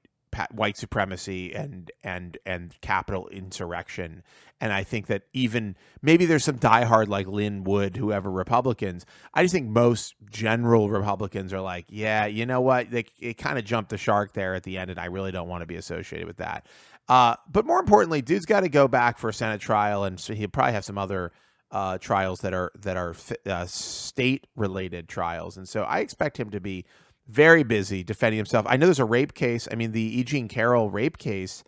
[0.52, 4.24] white supremacy and and and capitol insurrection.
[4.62, 9.06] And i think that even maybe there's some diehard like lin wood whoever republicans.
[9.34, 12.90] I just think most general republicans are like yeah you know what?
[12.92, 15.50] They it kind of jumped the shark there at the end and i really don't
[15.50, 16.66] want to be associated with that.
[17.10, 20.34] Uh, but more importantly dude's got to go back for a senate trial and so
[20.34, 21.32] he'll probably have some other
[21.72, 26.50] uh, trials that are that are uh, state related trials and so i expect him
[26.50, 26.86] to be
[27.28, 28.66] very busy defending himself.
[28.68, 29.66] I know there's a rape case.
[29.72, 31.64] I mean, the Eugene Carroll rape case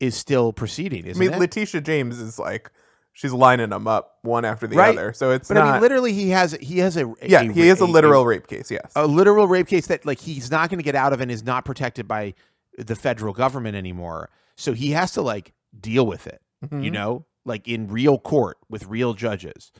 [0.00, 1.38] is still proceeding, I mean, it?
[1.38, 2.70] Letitia James is like
[3.12, 4.96] she's lining them up one after the Right.
[4.96, 5.12] other.
[5.12, 7.80] So it's but I mean, literally, he has he has a, yeah, a- he is
[7.82, 8.70] a a- literal rape case.
[8.70, 8.92] Yes.
[8.96, 11.44] a, literal rape case that like he's not going to get out of and is
[11.44, 12.32] not protected by
[12.78, 14.30] the federal government anymore.
[14.56, 16.92] So he has to like deal with it, you Mhm.
[16.92, 19.70] know, like in real court with real judges.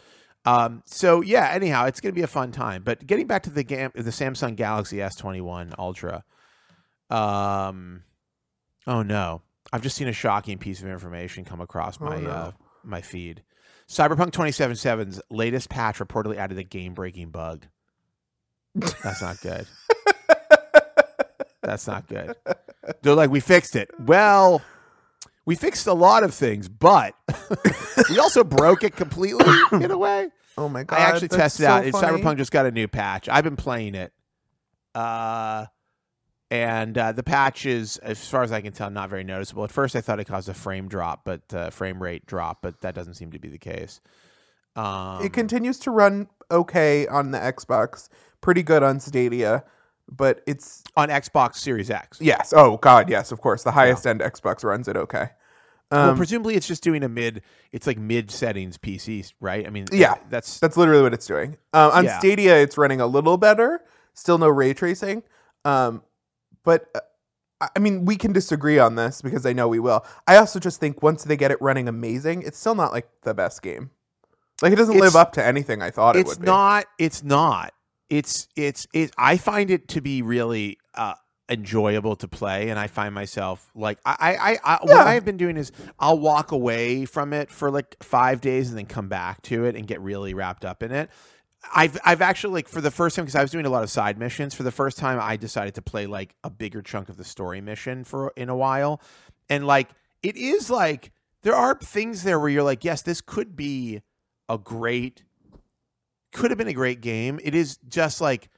[0.46, 2.83] Um, so yeah, anyhow, it's going to be a fun time.
[2.83, 6.22] But getting back to the gam- the Samsung Galaxy S21 Ultra.
[7.11, 8.03] Um,
[8.87, 12.29] oh no, I've just seen a shocking piece of information come across Oh, my no.
[12.31, 13.42] uh, my feed.
[13.88, 17.66] Cyberpunk 2077's latest patch reportedly added a game-breaking bug.
[18.74, 19.66] That's not good.
[21.62, 22.35] That's not good.
[23.03, 23.90] They're like, we fixed it.
[24.00, 24.62] Well,
[25.46, 27.14] we fixed a lot of things, but
[28.11, 30.30] we also broke it completely in a way.
[30.57, 30.98] Oh my god!
[30.98, 31.85] I actually tested so out.
[31.87, 32.22] Funny.
[32.22, 33.28] Cyberpunk just got a new patch.
[33.28, 34.12] I've been playing it.
[34.94, 35.66] Uh
[36.50, 39.64] and uh, the patch is, as far as I can tell, not very noticeable.
[39.64, 42.80] At first, I thought it caused a frame drop, but uh, frame rate drop, but
[42.83, 44.00] that doesn't seem to be the case.
[44.76, 48.09] Um, It continues to run okay on the Xbox,
[48.40, 49.64] pretty good on Stadia,
[50.10, 52.18] but it's on Xbox Series X.
[52.20, 52.52] yes.
[52.56, 53.62] Oh god, yes, of course.
[53.62, 55.28] The highest end Xbox runs it okay.
[55.90, 57.42] well, Um, presumably, it's just doing a mid.
[57.72, 59.66] It's like mid settings PC, right?
[59.66, 60.14] I mean, Yeah.
[60.30, 61.56] that's that's literally what it's doing.
[61.72, 62.18] Um, on Yeah.
[62.18, 63.80] Stadia, it's running a little better.
[64.14, 65.22] Still no ray tracing.
[65.64, 66.02] Um,
[66.64, 67.00] but uh,
[67.74, 70.04] I- mean, we can disagree on this because I know we will.
[70.26, 73.32] I also just think once they get it running amazing, it's still not like the
[73.34, 73.90] best game.
[74.62, 76.46] Like it doesn't It's- live up to anything I thought it would be.
[76.46, 77.72] not it's not
[78.14, 81.14] it's it's it i find it to be really uh
[81.50, 85.24] enjoyable to play and i find myself like i i, I, I what i have
[85.24, 89.09] been doing is i'll walk away from it for like five days and then come
[89.09, 91.11] back to it and get really wrapped up in it
[91.74, 93.88] I've I've actually like for the first time because I was doing a lot of
[93.90, 94.55] side missions.
[94.55, 97.62] For the first time, I decided to play like a bigger chunk of the story
[97.62, 99.00] mission for in a while,
[99.48, 99.88] and like
[100.22, 104.03] it is like there are things there where you're like, yes, this could be
[104.48, 105.24] a great,
[106.34, 107.40] could have been a great game.
[107.42, 108.50] It is just like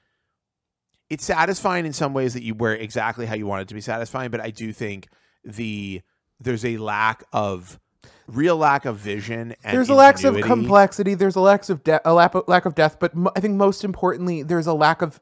[1.09, 4.31] it's satisfying in some ways that you were exactly how you wanted to be satisfying,
[4.31, 5.09] but I do think
[5.45, 6.03] the
[6.41, 7.79] there's a lack of
[8.27, 9.55] real lack of vision.
[9.63, 11.15] And there's a lack of complexity.
[11.15, 13.85] There's a lack of de- a lack of, lack of depth, but I think most
[13.85, 15.21] importantly, there's a lack of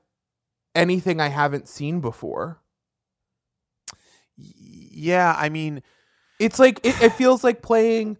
[0.74, 2.60] anything I haven't seen before.
[4.36, 5.82] Yeah, I mean,
[6.38, 8.18] It's like it, it feels like playing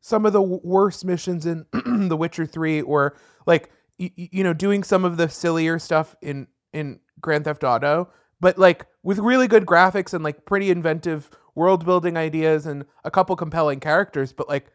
[0.00, 1.64] some of the w- worst missions in
[2.08, 3.16] The Witcher Three, or
[3.46, 8.08] like y- you know doing some of the sillier stuff in in Grand Theft Auto,
[8.40, 13.10] but like with really good graphics and like pretty inventive world building ideas and a
[13.10, 14.32] couple compelling characters.
[14.32, 14.70] But like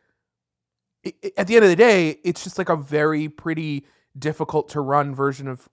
[1.05, 3.85] i i- at the end of the day, it's just like a very pretty
[4.17, 5.69] difficult to run version of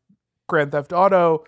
[0.49, 1.45] Grand Theft Auto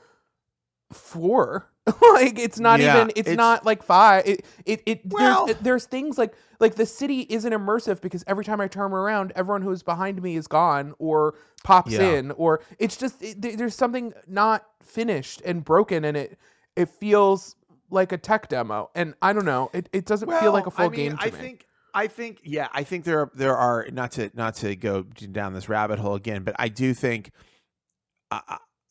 [0.93, 1.71] four.
[2.15, 4.27] like it's not Yeah, even it's, it's- not like five.
[4.27, 8.25] It it, it Well- there's, it- there's things like like the city isn't immersive because
[8.27, 12.03] every time I turn around, everyone who's behind me is gone or pops Yeah.
[12.15, 16.39] in or it's just it, there's something not finished and broken and it
[16.77, 17.55] it feels
[17.91, 20.87] like a tech demo and I don't know it, it doesn't feel like a full
[20.87, 21.31] I mean, game to I me.
[21.33, 25.03] think I think yeah, I think there are there are not to not to go
[25.03, 27.31] down this rabbit hole again, but I do think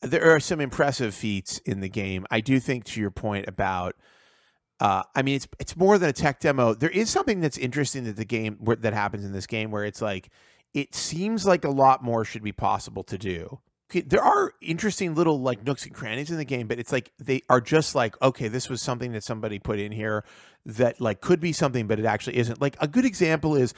[0.02, 2.26] there are some impressive feats in the game.
[2.30, 3.96] I do think to your point about
[4.80, 6.72] uh, I mean, it's it's more than a tech demo.
[6.72, 9.84] There is something that's interesting that the game where, that happens in this game where
[9.84, 10.30] it's like
[10.72, 13.58] it seems like a lot more should be possible to do.
[13.90, 17.42] There are interesting little like nooks and crannies in the game, but it's like they
[17.48, 20.24] are just like okay, this was something that somebody put in here
[20.66, 22.60] that like could be something, but it actually isn't.
[22.60, 23.72] Like a good example is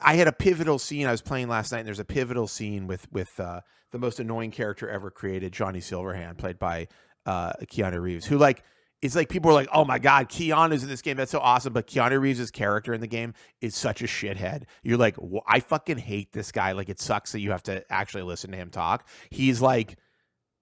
[0.00, 2.86] I had a pivotal scene I was playing last night, and there's a pivotal scene
[2.86, 6.88] with with uh, the most annoying character ever created, Johnny Silverhand, played by
[7.26, 8.62] uh, Keanu Reeves, who like
[9.00, 11.72] it's like people are like, oh my god, Keanu's in this game, that's so awesome.
[11.72, 14.64] But Keanu Reeves' character in the game is such a shithead.
[14.82, 16.72] You're like, "Wh- I fucking hate this guy.
[16.72, 19.06] Like it sucks that you have to actually listen to him talk.
[19.30, 19.96] He's like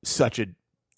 [0.05, 0.49] such a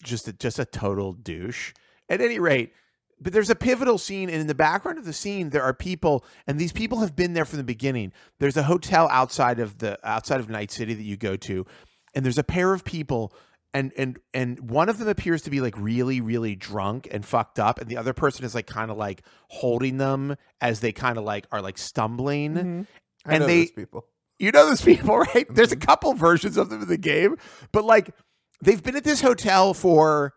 [0.03, 1.73] just a, just a total douche.
[2.09, 2.73] At any rate,
[3.21, 6.25] but there's a pivotal scene, and in the background of the scene, there are people,
[6.47, 8.13] and these people have been there from the beginning.
[8.39, 11.65] There's a hotel outside of the outside of Night City that you go to,
[12.15, 13.33] and there's a pair of people,
[13.73, 17.59] and and and one of them appears to be like really really drunk and fucked
[17.59, 21.17] up, and the other person is like kind of like holding them as they kind
[21.17, 22.53] of like are like stumbling.
[22.55, 22.87] Mhm.
[23.25, 24.05] I and know they- those people.
[24.39, 25.45] You know those people, right?
[25.53, 27.35] There's a couple versions of them in the game,
[27.71, 28.11] but like
[28.63, 30.33] they've been at this hotel for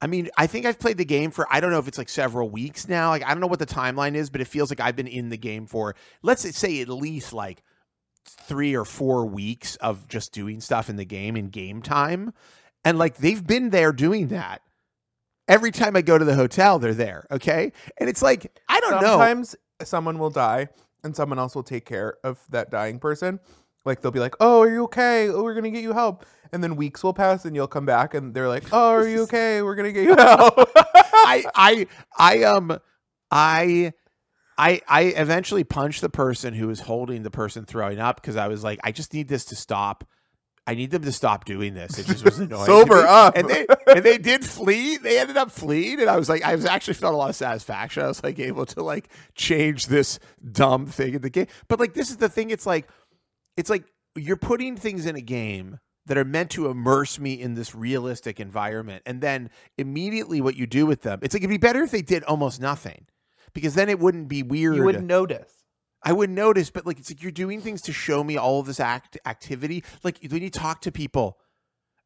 [0.00, 2.08] I mean, I think I've played the game for I don't know if it's like
[2.08, 3.10] several weeks now.
[3.10, 5.28] Like I don't know what the timeline is, but it feels like I've been in
[5.28, 7.62] the game for let's say at least like
[8.26, 12.32] 3 or 4 weeks of just doing stuff in the game in game time.
[12.84, 14.62] And like they've been there doing that.
[15.46, 17.72] Every time I go to the hotel, they're there, okay?
[17.98, 19.18] And it's like I don't know.
[19.18, 20.68] Sometimes someone will die
[21.02, 23.40] and someone else will take care of that dying person.
[23.84, 25.28] Like they'll be like, "Oh, are you okay?
[25.28, 28.14] Oh, we're gonna get you help." And then weeks will pass, and you'll come back,
[28.14, 29.60] and they're like, "Oh, are you okay?
[29.60, 32.78] We're gonna get you help." I I I um
[33.30, 33.92] I
[34.56, 38.48] I I eventually punched the person who was holding the person throwing up because I
[38.48, 40.04] was like, I just need this to stop.
[40.66, 41.98] I need them to stop doing this.
[41.98, 42.66] It just was annoying.
[42.66, 43.36] Sober up.
[43.36, 44.96] And they and they did flee.
[44.96, 47.36] They ended up fleeing, and I was like, I was actually felt a lot of
[47.36, 48.02] satisfaction.
[48.02, 50.18] I was like able to like change this
[50.52, 51.46] dumb thing in the game.
[51.68, 52.50] But like this is the thing.
[52.50, 52.88] It's like
[53.56, 53.84] it's like
[54.16, 58.38] you're putting things in a game that are meant to immerse me in this realistic
[58.38, 61.90] environment and then immediately what you do with them it's like it'd be better if
[61.90, 63.06] they did almost nothing
[63.54, 65.52] because then it wouldn't be weird You wouldn't notice.
[66.04, 68.66] I would notice, but like it's like you're doing things to show me all of
[68.66, 69.82] this act activity.
[70.02, 71.38] Like when you talk to people,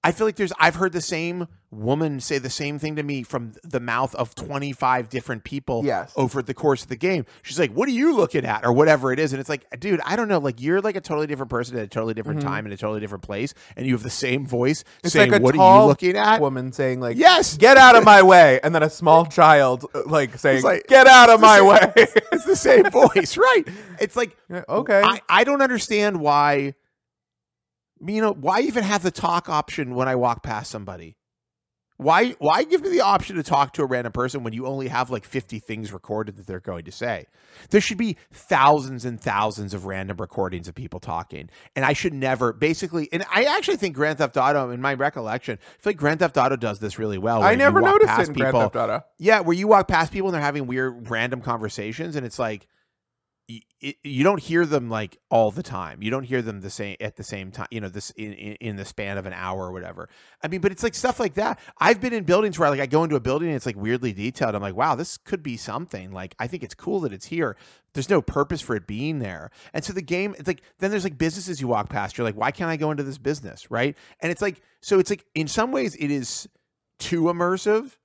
[0.05, 3.23] I feel like there's I've heard the same woman say the same thing to me
[3.23, 6.13] from the mouth of 25 different people Yes.
[6.17, 7.27] over the course of the game.
[7.43, 10.01] She's like, "What are you looking at?" or whatever it is, and it's like, dude,
[10.07, 10.39] I don't know.
[10.39, 12.45] Like you're like a totally different person at a totally different Mhm.
[12.47, 15.41] time in a totally different place, and you have the same voice It's saying, like
[15.41, 18.61] a "What are you looking at?" Woman saying like, Yes, "Get out of my way,"
[18.63, 21.93] and then a small child uh, like saying, like- "Get out of my same- way."
[22.33, 23.65] it's the same voice, right?
[24.01, 25.03] It's like Yeah, okay.
[25.05, 26.75] I, I don't understand why
[28.07, 31.17] you know why even have the talk option when i walk past somebody
[32.01, 34.87] why why give me the option to talk to a random person when you only
[34.87, 37.27] have like 50 things recorded that they're going to say
[37.71, 42.15] there should be thousands and thousands of random recordings of people talking and i should
[42.15, 45.97] never basically and i actually think grand theft auto in my recollection i feel like
[45.97, 49.03] grand theft auto does this really well I never noticed it in Grand Theft Auto.
[49.19, 52.69] yeah, where you walk past people and they're having weird random conversations and it's like
[53.49, 56.03] y- you don't hear them like all the time.
[56.03, 58.55] You don't hear them the same at the same time, you know, this in, in,
[58.55, 60.09] in the span of an hour or whatever.
[60.43, 61.59] I mean, but it's like stuff like that.
[61.79, 64.13] I've been in buildings where like I go into a building and it's like weirdly
[64.13, 64.55] detailed.
[64.55, 66.13] I'm like, wow, this could be something.
[66.13, 67.57] Like I think it's cool that it's here.
[67.95, 69.51] There's no purpose for it being there.
[69.73, 72.19] And so the game, it's like then there's like businesses you walk past.
[72.19, 73.71] You're like, why can't I go into this business?
[73.71, 73.97] Right.
[74.21, 76.49] And it's like so it's like in some ways it is
[76.99, 77.97] too immersive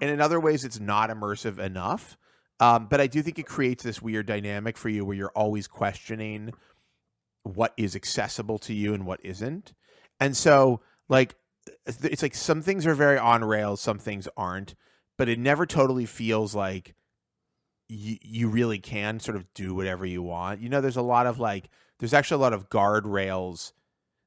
[0.00, 2.18] and in other ways it's not immersive enough
[2.60, 5.66] um, but i do think it creates this weird dynamic for you where you're always
[5.66, 6.52] questioning
[7.44, 9.74] what is accessible to you and what isn't.
[10.18, 11.34] And so like
[11.86, 14.74] it's like some things are very on rails some things aren't
[15.16, 16.94] but it never totally feels like
[17.88, 20.60] you, you really can sort of do whatever you want.
[20.60, 23.72] You know there's a lot of like there's actually a lot of guardrails.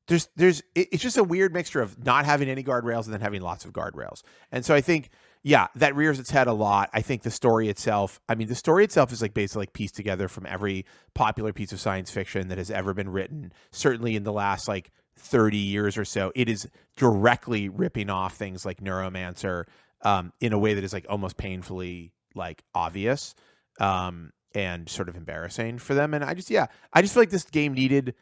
[0.07, 3.21] There's there's it- it's just a weird mixture of not having any guardrails and then
[3.21, 4.21] having lots of guardrails.
[4.51, 5.09] And so i think
[5.47, 6.89] yeah that rears its head a lot.
[6.93, 9.95] I think the story itself i mean the story itself is like basically like pieced
[9.95, 13.53] together from every popular piece of science fiction that has ever been written.
[13.71, 18.65] Certainly in the last like 30 years or so it is directly ripping off things
[18.65, 19.63] like neuromancer
[20.01, 23.33] um, in a way that is like almost painfully like obvious
[23.79, 26.13] um, and sort of embarrassing for them.
[26.13, 28.15] And i just yeah i just feel like this game needed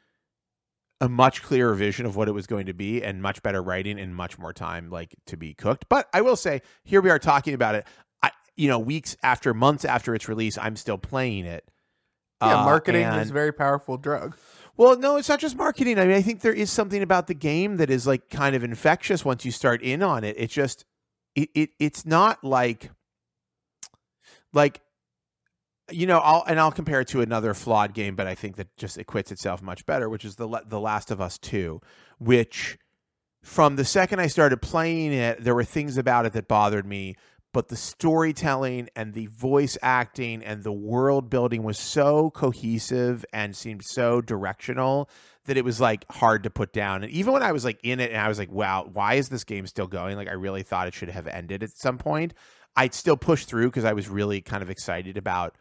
[1.01, 3.99] a much clearer vision of what it was going to be and much better writing
[3.99, 7.19] and much more time like to be cooked but i will say here we are
[7.19, 7.85] talking about it
[8.23, 11.69] i you know weeks after months after its release i'm still playing it
[12.41, 14.37] Yeah, Uh, marketing and- is a very powerful drug.
[14.77, 15.97] well, no, it's not just marketing.
[15.99, 18.63] I mean, I think there is something about the game that is like kind of
[18.63, 20.35] infectious once you start in on it.
[20.37, 20.83] It just
[21.35, 22.91] it, it it's not like
[24.53, 24.81] like
[25.91, 28.75] you know, I'll and I'll compare it to another flawed game, but I think that
[28.77, 31.79] just acquits itself much better, which is the the Last of Us 2,
[32.19, 32.77] which
[33.43, 37.15] from the second I started playing it, there were things about it that bothered me,
[37.53, 43.55] but the storytelling and the voice acting and the world building was so cohesive and
[43.55, 45.09] seemed so directional
[45.45, 47.03] that it was like hard to put down.
[47.03, 49.29] And even when I was like in it and I was like, wow, why is
[49.29, 50.17] this game still going?
[50.17, 52.33] Like I really thought it should have ended at some point.
[52.75, 55.55] I'd still push through because I was really kind of excited about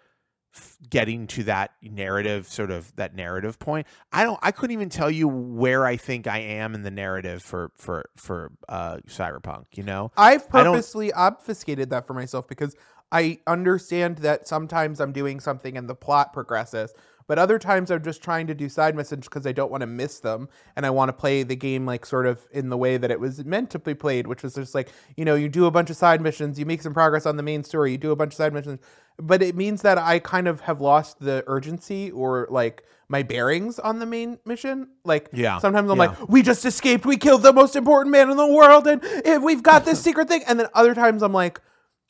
[0.89, 3.87] getting to that narrative sort of that narrative point.
[4.13, 7.43] I don't i couldn't even tell you where i think i am in the narrative
[7.43, 10.13] for for for uh cyberpunk you know?
[10.17, 12.77] I've purposely obfuscated that for myself because
[13.13, 16.93] I understand that sometimes I'm doing something and the plot progresses,
[17.27, 19.87] but other times I'm just trying to do side missions because I don't want to
[19.87, 22.97] miss them and I want to play the game like sort of in the way
[22.97, 25.67] that it was meant to be played, which was just like, you know, you do
[25.67, 28.11] a bunch of side missions, you make some progress on the main story, you do
[28.11, 28.81] a bunch of side missions,
[29.19, 33.79] but it means that I kind of have lost the urgency or like my bearings
[33.79, 34.89] on the main mission.
[35.05, 36.09] Like Yeah, sometimes I'm yeah.
[36.09, 39.43] like, we just escaped, we killed the most important man in the world, and, and
[39.43, 40.43] we've got this secret thing.
[40.47, 41.61] And then other times I'm like,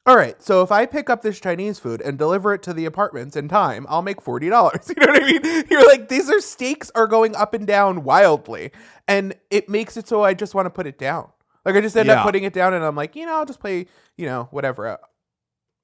[0.06, 2.84] all right, so if I pick up this Chinese food and deliver it to the
[2.84, 4.88] apartments in time, I'll make forty dollars.
[4.96, 5.64] You know what I mean?
[5.70, 8.70] You're like, these are stakes are going up and down wildly,
[9.08, 11.30] and it makes it so I just want to put it down.
[11.64, 12.16] Like I just end Yeah.
[12.20, 13.86] up putting it down, and I'm like, you know, I'll just play,
[14.18, 14.86] you know, whatever.
[14.86, 14.96] Uh,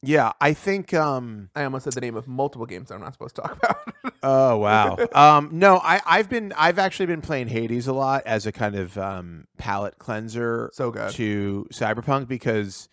[0.03, 3.35] yeah i think um I almost said the name of multiple games I'm not supposed
[3.37, 4.15] to talk about.
[4.23, 8.47] oh wow um no i i've been i've actually been playing hades a lot as
[8.47, 11.11] a kind of um palate cleanser so good.
[11.17, 12.89] to cyberpunk because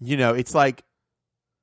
[0.00, 0.82] you know it's like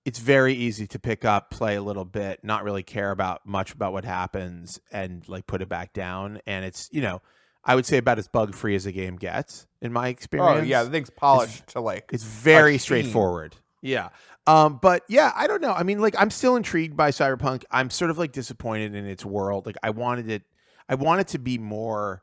[0.06, 3.74] it's very easy to pick up play a little bit not really care about much
[3.74, 6.40] about what happens and like put it back down.
[6.48, 7.22] And it's you know
[7.64, 10.64] i would say about as bug free as a game gets in my experience Oh
[10.64, 12.10] yeah, the thing's polished to like.
[12.12, 13.56] it's very straightforward.
[13.84, 14.10] Yeah.
[14.48, 15.74] Um but yeah i don't know.
[15.74, 17.64] I mean like i'm still intrigued by cyberpunk.
[17.70, 19.66] I'm sort of like disappointed in its world.
[19.68, 20.44] Like i wanted it
[20.90, 22.22] I want it to be more.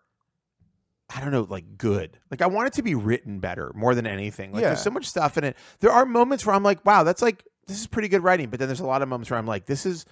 [1.14, 2.18] I don't know, like good.
[2.30, 4.52] Like I want it to be written better more than anything.
[4.52, 4.68] Like Yeah.
[4.68, 5.56] there's so much stuff in it.
[5.80, 8.50] There are moments where I'm like, wow, that's like this is pretty good writing.
[8.50, 10.04] But then there's a lot of moments where I'm like, this is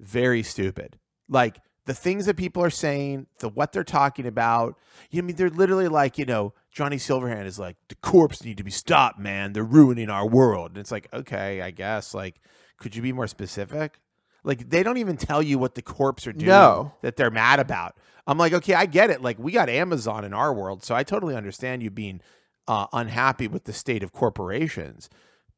[0.00, 0.98] very stupid.
[1.28, 4.78] Like the things that people are saying, the what they're talking about.
[5.10, 8.42] You know, I mean, they're literally like, you know, Johnny Silverhand is like, the corpse
[8.44, 9.52] need to be stopped, man.
[9.52, 10.70] They're ruining our world.
[10.72, 12.14] And it's like, okay, I guess.
[12.14, 12.40] Like,
[12.78, 14.00] could you be more specific?
[14.44, 16.92] Like, they don't even tell you what the corpse are doing No.
[17.02, 17.96] that they're mad about.
[18.26, 19.20] I'm like, okay, I get it.
[19.22, 22.20] Like, we got Amazon in our world, so I totally understand you being
[22.68, 25.08] uh, unhappy with the state of corporations.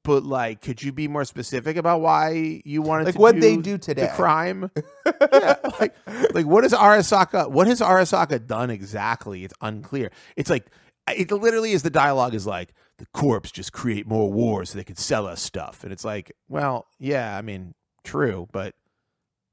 [0.02, 3.40] But like, could you be more specific about why you wanted Like to what do
[3.40, 4.02] they do today.
[4.02, 4.70] the crime?
[5.32, 5.96] yeah, like,
[6.32, 7.50] like what has Arasaka?
[7.50, 9.42] What has Arasaka done exactly?
[9.42, 10.12] It's unclear.
[10.36, 10.66] It's like
[11.12, 14.84] it literally is the dialogue is like the corpse just create more wars so they
[14.84, 17.74] can sell us stuff, and it's like, well, yeah, I mean,
[18.06, 18.74] true, but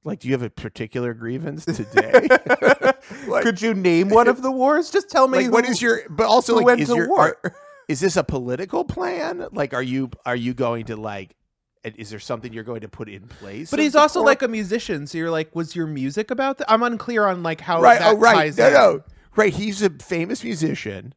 [0.06, 2.28] like, do you have a particular grievance today?
[3.28, 4.90] like, Could you name one of the wars?
[4.90, 5.40] Just tell me.
[5.44, 6.02] like what who- is your?
[6.10, 7.38] But also, like, is your war?
[7.44, 7.56] are-
[7.90, 9.46] is this a political plan?
[9.52, 11.36] Like, are you are you going to like?
[11.84, 13.70] Is there something you're going to put in place?
[13.70, 16.72] But he's also like a musician, so you're like, was your music about that?
[16.72, 18.00] I'm unclear on like how right.
[18.00, 18.36] that Oh, right.
[18.36, 18.74] ties No, in.
[18.74, 19.04] no.
[19.36, 19.54] Right.
[19.54, 21.14] He's a famous musician,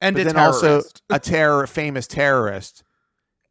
[0.00, 2.82] and but then also a terror, famous terrorist,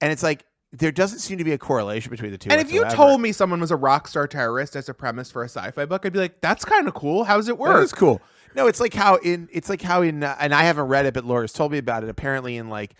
[0.02, 0.44] and it's like
[0.74, 2.50] there doesn't seem to be a correlation between the two.
[2.50, 5.44] And if you told me someone was a rock star terrorist as a premise for
[5.44, 7.26] a sci-fi book, I'd be like, that's kind of cool.
[7.26, 7.84] How's it work?
[7.84, 8.22] is cool.
[8.56, 11.14] No, it's like how in it's like how in uh, and I haven't read it,
[11.14, 12.10] but Laura's told me about it.
[12.10, 12.96] Apparently, in like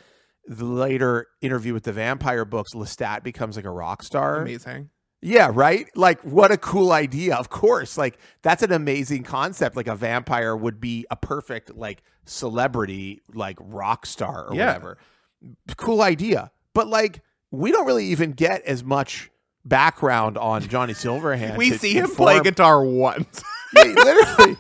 [0.46, 4.42] the later interview with the vampire books, Lestat becomes like a rock star.
[4.42, 4.90] Amazing.
[5.22, 5.88] Yeah, right?
[5.96, 7.36] Like what a cool idea.
[7.36, 7.98] Of course.
[7.98, 9.76] Like that's an amazing concept.
[9.76, 14.68] Like a vampire would be a perfect like celebrity like rock star or Yeah.
[14.68, 14.98] whatever.
[15.78, 16.52] Cool idea.
[16.74, 17.22] But like
[17.52, 19.30] we don't really even get as much
[19.66, 21.58] background on Johnny Silverhand.
[21.58, 23.44] We to see him play guitar once.
[23.74, 24.58] Yeah, literally.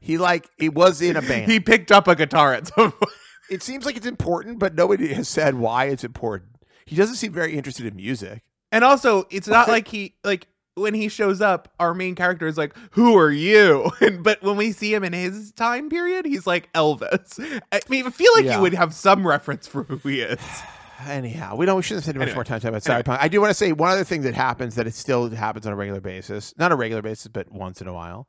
[0.00, 1.50] he like it was in a band.
[1.50, 3.12] he picked up a guitar at some point.
[3.50, 6.50] it seems like it's important, but nobody has said why it's important.
[6.84, 8.42] He doesn't seem very interested in music.
[8.70, 12.56] And also, it's not like he like when he shows up, our main character is
[12.56, 16.46] like, "Who are you?" And but when we see him in his time period, he's
[16.46, 17.40] like Elvis.
[17.72, 18.56] I mean, I feel like Yeah.
[18.56, 20.38] you would have some reference for who he is.
[21.04, 21.76] Anyhow, we don't.
[21.76, 22.34] We shouldn't spend much Anyway.
[22.36, 23.02] more time talking about Anyway.
[23.02, 23.18] Cyberpunk.
[23.20, 25.72] I do want to say one other thing that happens that it still happens on
[25.72, 28.28] a regular basis, not a regular basis, but once in a while,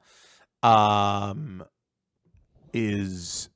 [0.64, 1.64] um,
[2.74, 3.50] is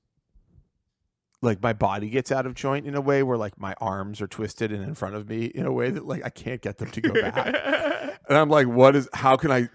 [1.41, 4.27] like my body gets out of joint in a way where like my arms are
[4.27, 6.91] twisted and in front of me in a way that like I can't get them
[6.91, 7.47] to go back,
[8.29, 9.09] and I'm like, what is?
[9.13, 9.67] How can I?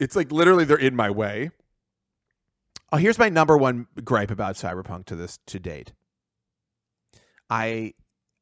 [0.00, 1.50] It's like literally they're in my way.
[2.90, 5.92] Oh, here's my number one gripe about Cyberpunk to this to date.
[7.50, 7.92] I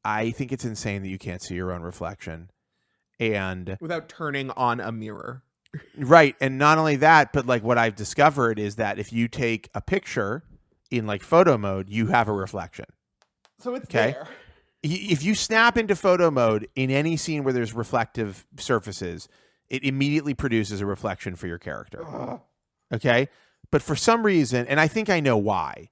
[0.03, 2.49] I think it's insane that you can't see your own reflection.
[3.19, 5.43] And Without turning on a mirror.
[5.97, 9.69] right, and not only that, but like what I've discovered is that if you take
[9.73, 10.43] a picture
[10.91, 12.85] in like photo mode, you have a reflection.
[13.59, 14.11] So it's Okay.
[14.11, 14.27] there.
[14.83, 19.27] If you snap into photo mode in any scene where there's reflective surfaces,
[19.67, 22.39] it immediately produces a reflection for your character.
[22.93, 23.27] Okay.
[23.71, 25.89] But for some reason, and I think I know why,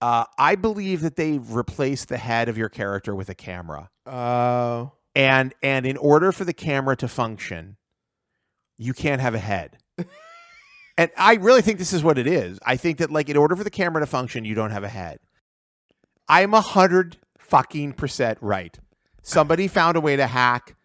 [0.00, 3.90] uh, I believe that they replaced the head of your character with a camera.
[4.06, 4.92] Oh.
[5.14, 7.76] And and in order for the camera to function,
[8.78, 9.76] you can't have a head.
[10.96, 12.58] and I really think this is what it is.
[12.64, 14.88] I think that like in order for the camera to function, you don't have a
[14.88, 15.18] head.
[16.28, 18.78] I'm a hundred fucking percent right.
[19.22, 20.76] Somebody found a way to hack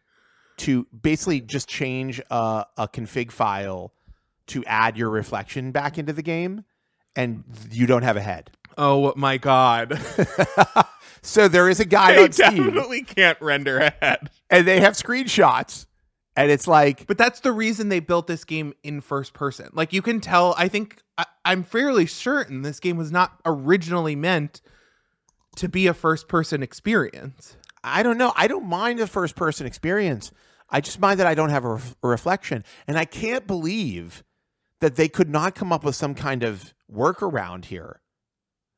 [0.58, 3.94] to basically just change a, a config file
[4.48, 6.64] to add your reflection back into the game,
[7.16, 8.52] and you don't have a head.
[8.78, 10.00] Oh my god.
[11.22, 14.30] so there is a guy I on Steam, definitely can't render a head.
[14.50, 15.86] and they have screenshots,
[16.36, 19.70] and it's like But that's the reason they built this game in first person.
[19.74, 24.16] Like you can tell, I think I, I'm fairly certain this game was not originally
[24.16, 24.62] meant
[25.58, 27.56] to be a first person experience.
[27.84, 28.34] I don't know.
[28.36, 30.32] I don't mind the first person experience.
[30.70, 32.64] I just mind that I don't have a, ref- a reflection.
[32.88, 34.24] And I can't believe
[34.82, 38.02] that they could not come up with some kind of workaround here.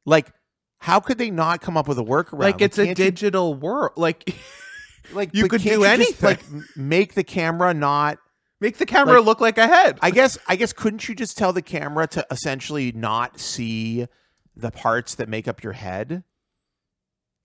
[0.08, 0.32] Like,
[0.80, 2.39] how could they not come up with a workaround?
[2.39, 3.91] Like it's a can't you- digital world.
[3.97, 4.34] Like
[5.14, 6.28] like you could do you just, anything.
[6.30, 6.41] like
[6.78, 8.18] make the camera not.
[8.62, 9.99] make the camera Like- look like a head.
[10.01, 10.38] I guess.
[10.47, 14.08] I guess couldn't you just tell the camera to essentially not see
[14.55, 16.24] the parts that make up your head?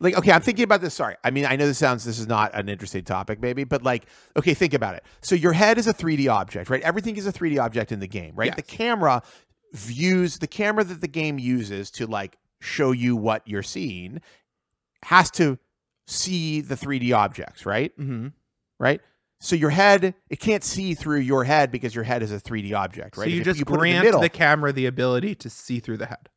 [0.00, 0.94] Like, okay, I'm thinking about this.
[0.94, 1.14] Sorry.
[1.22, 4.06] I mean, I know this sounds, this is not an interesting topic, maybe, but like,
[4.36, 5.04] okay, think about it.
[5.20, 6.82] So your head is a 3D object, right?
[6.82, 8.46] Everything is a 3D object in the game, right?
[8.46, 8.56] Yes.
[8.56, 9.22] The camera
[9.74, 14.20] views, the camera that the game uses to like show you what you're seeing
[15.04, 15.58] has to
[16.06, 17.96] see the 3D objects, right?
[17.98, 18.28] mm-hmm.
[18.78, 19.00] Right?
[19.40, 22.74] So your head, it can't see through your head because your head is a 3D
[22.74, 23.24] object, right?
[23.24, 26.06] So you If just in grant middle, the camera the ability to see through the
[26.06, 26.28] head.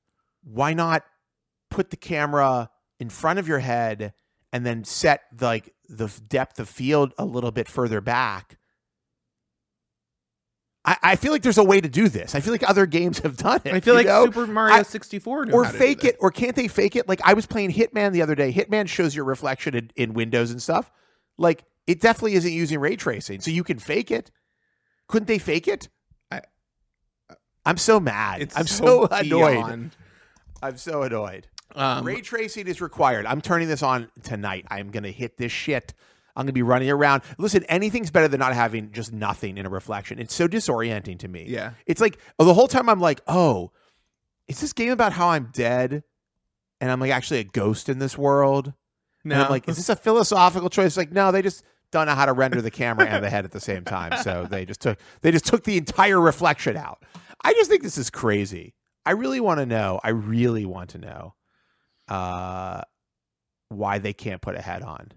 [0.44, 1.04] why not
[1.70, 2.70] put the camera
[3.00, 4.14] in front of your head
[4.52, 8.58] and then set the, like the depth of field a little bit further back?
[10.86, 12.36] I, I feel like there's a way to do this.
[12.36, 13.74] I feel like other games have done it.
[13.74, 14.26] I feel like know?
[14.26, 17.10] Super Mario I- 64 knew or fake it, or can't they fake it?
[17.10, 18.54] Like I was playing Hitman the other day.
[18.54, 20.92] Hitman shows your reflection in, in windows and stuff.
[21.38, 24.32] Like it definitely isn't using ray tracing, so you can fake it.
[25.08, 25.90] Couldn't they fake it?
[26.32, 26.42] I-
[27.66, 28.54] I'm so mad.
[28.56, 29.24] I'm so, annoyed.
[29.24, 29.96] beyond.
[30.62, 31.48] I'm so annoyed.
[31.74, 33.26] Um, ray tracing is required.
[33.26, 34.66] I'm turning this on tonight.
[34.70, 35.94] I'm gonna hit this shit.
[36.36, 37.24] I'm gonna be running around.
[37.38, 40.20] Listen, anything's better than not having just nothing in a reflection.
[40.20, 41.46] It's so disorienting to me.
[41.48, 41.72] yeah.
[41.86, 43.72] It's like oh, the whole time I'm like, oh,
[44.48, 46.04] is this game about how I'm dead
[46.82, 48.74] and I'm like actually a ghost in this world?
[49.24, 49.44] And No.
[49.44, 50.98] I'm like, is this a philosophical choice?
[50.98, 53.52] Like, no, they just don't know how to render the camera and the head at
[53.52, 54.22] the same time.
[54.22, 57.04] So they just took they just took the entire reflection out.
[57.44, 58.74] I just think this is crazy.
[59.06, 60.00] I really want to know.
[60.04, 61.34] I really want to know
[62.08, 62.82] uh
[63.70, 65.12] why they can't put a head on.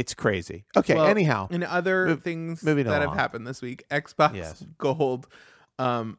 [0.00, 0.64] It's crazy.
[0.74, 1.46] Okay, Well, anyhow.
[1.50, 4.64] And other Move- things that have happened this week, Xbox Yes.
[4.78, 5.26] Gold,
[5.78, 6.16] um,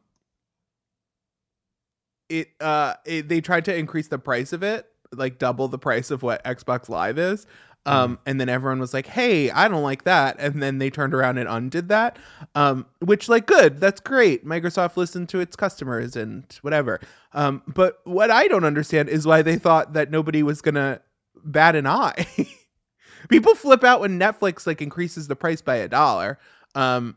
[2.28, 6.12] it uh, it, they tried to increase the price of it, like double the price
[6.12, 7.44] of what Xbox Live is.
[7.84, 7.96] Mm-hmm.
[7.96, 11.12] Um, and then everyone was like, "Hey, I don't like that," and then they turned
[11.12, 12.20] around and undid that.
[12.54, 14.46] Um, which like good, that's great.
[14.46, 17.00] Microsoft listened to its customers and whatever.
[17.32, 21.00] Um, but what I don't understand is why they thought that nobody was gonna
[21.44, 22.24] bat an eye.
[23.28, 26.38] People flip out when Netflix like increases the price by a dollar.
[26.74, 27.16] Um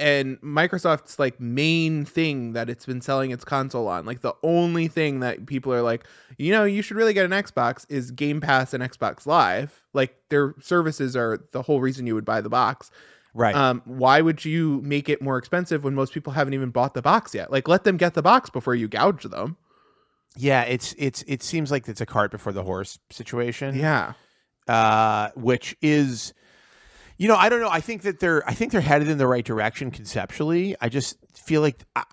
[0.00, 4.86] and Microsoft's like main thing that it's been selling its console on, like the only
[4.86, 6.04] thing that people are like,
[6.36, 9.82] you know, you should really get an Xbox is Game Pass and Xbox Live.
[9.94, 12.92] Like their services are the whole reason you would buy the box.
[13.34, 13.56] right.
[13.56, 17.02] Um, why would you make it more expensive when most people haven't even bought the
[17.02, 17.50] box yet?
[17.50, 19.56] Like let them get the box before you gouge them.
[20.36, 23.74] yeah, it's it's it seems like it's a cart before the horse situation.
[23.74, 24.12] Yeah.
[24.68, 26.34] Uh, which is,
[27.16, 27.70] you know, I don't know.
[27.70, 30.76] I think that they're, I think they're headed in the right direction conceptually.
[30.80, 32.04] I just feel like I,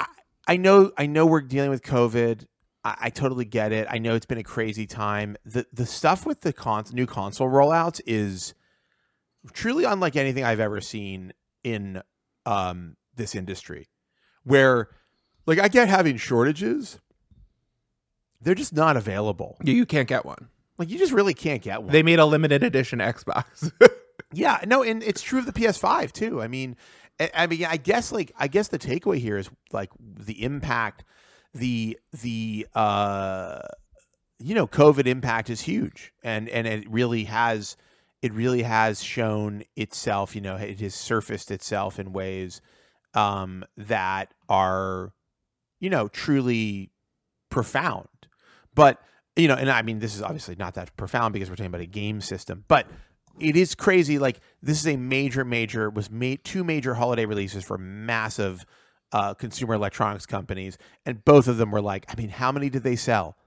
[0.48, 2.46] I- know, I know we're dealing with COVID.
[2.84, 3.88] I, I totally get it.
[3.90, 5.36] I know it's been a crazy time.
[5.46, 6.54] The the stuff with the
[6.94, 8.54] new console rollouts is
[9.54, 11.34] truly unlike anything I've ever seen
[11.64, 12.02] in
[12.46, 13.88] um, this industry,
[14.44, 14.90] where
[15.46, 17.00] like I get having shortages.
[18.42, 19.58] They're just not available.
[19.64, 20.50] You can't get one.
[20.78, 21.92] Like you just really can't get one.
[21.92, 23.72] They made a limited edition Xbox.
[24.34, 26.42] Yeah, no, and it's true of the PS5 too.
[26.42, 26.76] I mean,
[27.34, 31.06] I, mean, I guess like I guess the takeaway here is like the impact,
[31.54, 33.60] the the uh,
[34.40, 37.78] you know, COVID impact is huge, and and it really has,
[38.22, 40.36] it really has shown itself.
[40.36, 42.62] You know, it has surfaced itself in ways
[43.14, 45.14] um, that are,
[45.80, 46.92] you know, truly
[47.50, 48.10] profound.
[48.74, 49.00] But
[49.36, 51.82] you know, and I mean, this is obviously not that profound because we're talking about
[51.82, 52.88] a game system, but
[53.40, 54.18] it is crazy.
[54.18, 58.66] Like this is a major, major was made two major holiday releases for massive
[59.12, 62.84] uh, consumer electronics companies, and both of them were like, I mean, how many did
[62.84, 63.38] they sell?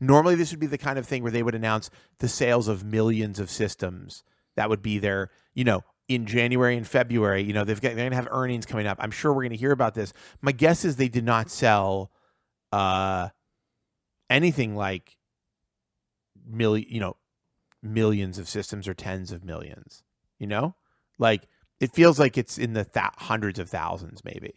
[0.00, 2.84] Normally, this would be the kind of thing where they would announce the sales of
[2.84, 4.22] millions of systems.
[4.56, 7.42] That would be their, you know, in January and February.
[7.42, 8.98] You know, they've got, they're going to have earnings coming up.
[9.00, 10.12] I'm sure we're going to hear about this.
[10.40, 12.10] My guess is they did not sell
[12.72, 13.28] uh,
[14.30, 15.17] anything like
[16.48, 17.16] million, you know,
[17.82, 20.02] millions of systems or tens of millions.
[20.38, 20.74] You know,
[21.18, 21.48] like
[21.80, 24.54] it feels like it's in the th- hundreds of thousands, maybe.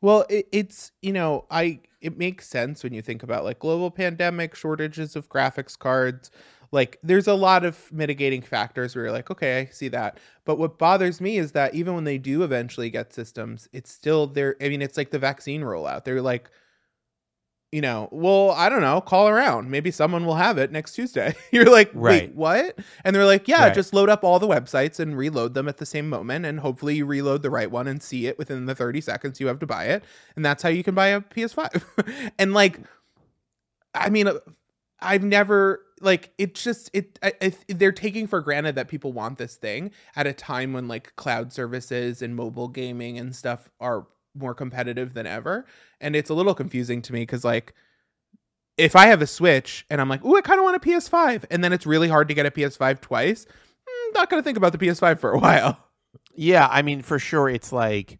[0.00, 3.90] Well, it, it's you know, I it makes sense when you think about like global
[3.90, 6.30] pandemic, shortages of graphics cards.
[6.72, 10.18] Like there's a lot of mitigating factors where you're like, okay, I see that.
[10.44, 14.26] But what bothers me is that even when they do eventually get systems, it's still
[14.26, 14.56] there.
[14.60, 16.04] I mean, it's like the vaccine rollout.
[16.04, 16.50] They're like,
[17.72, 19.70] you know, well, I don't know, call around.
[19.70, 21.34] Maybe someone will have it next Tuesday.
[21.50, 22.28] You're like, Right.
[22.28, 22.78] wait, what?
[23.02, 23.74] And they're like, yeah, Right.
[23.74, 26.44] just load up all the websites and reload them at the same moment.
[26.44, 29.46] And hopefully you reload the right one and see it within the 30 seconds you
[29.46, 30.04] have to buy it.
[30.36, 31.82] And that's how you can buy a PS5.
[32.38, 32.78] and like,
[33.94, 34.34] I mean, uh,
[35.00, 39.38] I've never like it's just it, I, I, they're taking for granted that people want
[39.38, 44.06] this thing at a time when like cloud services and mobile gaming and stuff are
[44.34, 45.66] more competitive than ever
[46.00, 47.74] and it's a little confusing to me because like
[48.78, 51.44] if i have a switch and i'm like oh i kind of want a ps5
[51.50, 54.72] and then it's really hard to get a ps5 twice mm, not gonna think about
[54.72, 55.78] the ps5 for a while
[56.34, 58.18] Yeah, I mean, for sure, it's like,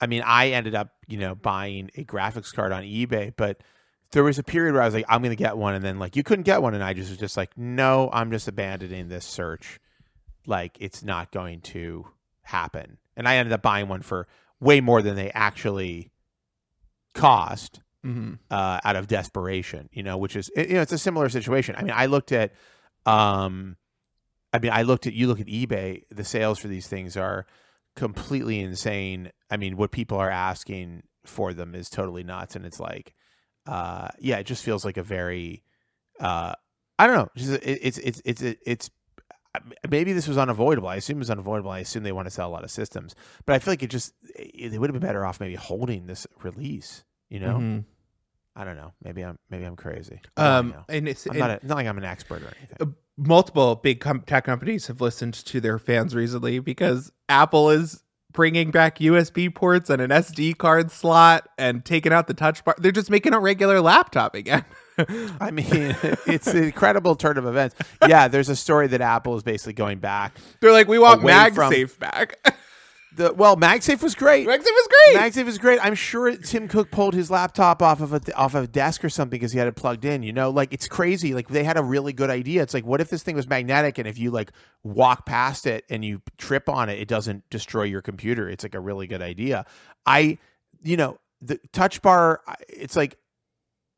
[0.00, 3.62] I mean, I ended up, you know, buying a graphics card on eBay, but
[4.12, 5.98] there was a period where I was like, I'm going to get one, and then
[5.98, 9.08] like you couldn't get one, and I just was just like, no, I'm just abandoning
[9.08, 9.80] this search.
[10.46, 12.06] Like, it's not going to
[12.42, 12.98] happen.
[13.16, 14.26] And I ended up buying one for
[14.64, 16.10] way more than they actually
[17.14, 18.38] cost Mhm.
[18.50, 21.74] uh, out of desperation, you know, which is you know it's a similar situation.
[21.76, 22.52] I mean, I looked at,
[23.06, 23.76] um,
[24.52, 27.46] I mean, I looked at you look at eBay, the sales for these things are
[27.96, 29.30] completely insane.
[29.50, 33.14] I mean, what people are asking for them is totally nuts, and it's like,
[33.66, 35.62] uh, yeah, it just feels like a very,
[36.20, 36.54] uh,
[36.98, 38.90] I don't know, just, it's it's it's it's it's.
[39.88, 40.88] Maybe this was unavoidable.
[40.88, 41.70] I assume it was unavoidable.
[41.70, 43.14] I assume they want to sell a lot of systems,
[43.46, 46.06] but I feel like it just it, they would have been better off maybe holding
[46.06, 47.04] this release.
[47.30, 47.84] You know, Mhm.
[48.56, 48.92] I don't know.
[49.02, 50.20] Maybe I'm maybe I'm crazy.
[50.34, 52.42] What do I Um, and it's I'm and not, a, not like I'm an expert
[52.42, 52.76] or anything.
[52.80, 52.86] uh,
[53.16, 58.02] multiple big com- tech companies have listened to their fans recently because Apple is
[58.32, 62.74] bringing back USB ports and an SD card slot and taking out the touch bar.
[62.78, 64.64] They're just making a regular laptop again.
[64.98, 65.66] I mean,
[66.26, 67.76] it's an incredible turn of events.
[68.06, 70.36] Yeah, there's a story that Apple is basically going back.
[70.60, 72.56] They're like, we want Away from- MagSafe back.
[73.16, 74.46] The well, MagSafe was great.
[74.46, 75.20] MagSafe was great.
[75.20, 75.78] MagSafe was great.
[75.80, 79.08] I'm sure Tim Cook pulled his laptop off of a off of a desk or
[79.08, 80.24] something because he had it plugged in.
[80.24, 81.32] You know, like it's crazy.
[81.32, 82.62] Like they had a really good idea.
[82.62, 84.50] It's like, what if this thing was magnetic and if you like
[84.82, 88.48] walk past it and you trip on it, it doesn't destroy your computer.
[88.48, 89.64] It's like a really good idea.
[90.04, 90.38] I,
[90.82, 92.40] you know, the touch bar.
[92.68, 93.16] It's like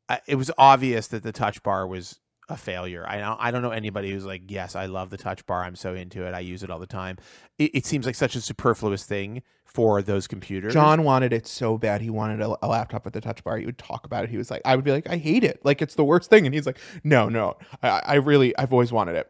[0.09, 3.05] I- it was obvious that the touch bar was a failure.
[3.07, 5.63] I don't, I don't know anybody who's like, yes, I love the touch bar.
[5.63, 6.33] I'm so into it.
[6.33, 7.17] I use it all the time.
[7.57, 10.73] It, it seems like such a superfluous thing for those computers.
[10.73, 11.99] John wanted it so bad.
[12.01, 13.57] He wanted a, a laptop with a touch bar.
[13.57, 14.29] He would talk about it.
[14.29, 15.59] He was like, I would be like, I hate it.
[15.65, 16.45] Like it's the worst thing.
[16.45, 19.27] And he's like, No, no, I, I really, I've always wanted it.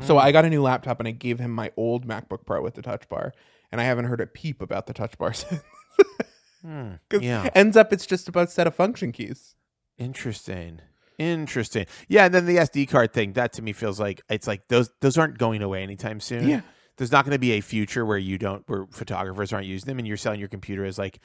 [0.00, 0.20] So Mm.
[0.22, 2.82] I got a new laptop and I gave him my old MacBook Pro with the
[2.82, 3.32] touch bar.
[3.72, 5.62] And I haven't heard a peep about the touch bar since.
[7.08, 9.54] 'Cause yeah, Ends up, it's just about set of function keys.
[9.98, 10.80] Interesting,
[11.18, 11.86] interesting.
[12.08, 13.32] Yeah, and then the SD card thing.
[13.34, 16.48] That to me feels like it's like those those aren't going away anytime soon.
[16.48, 16.60] Yeah.
[16.96, 19.98] there's not going to be a future where you don't where photographers aren't using them
[19.98, 21.18] and you're selling your computer as like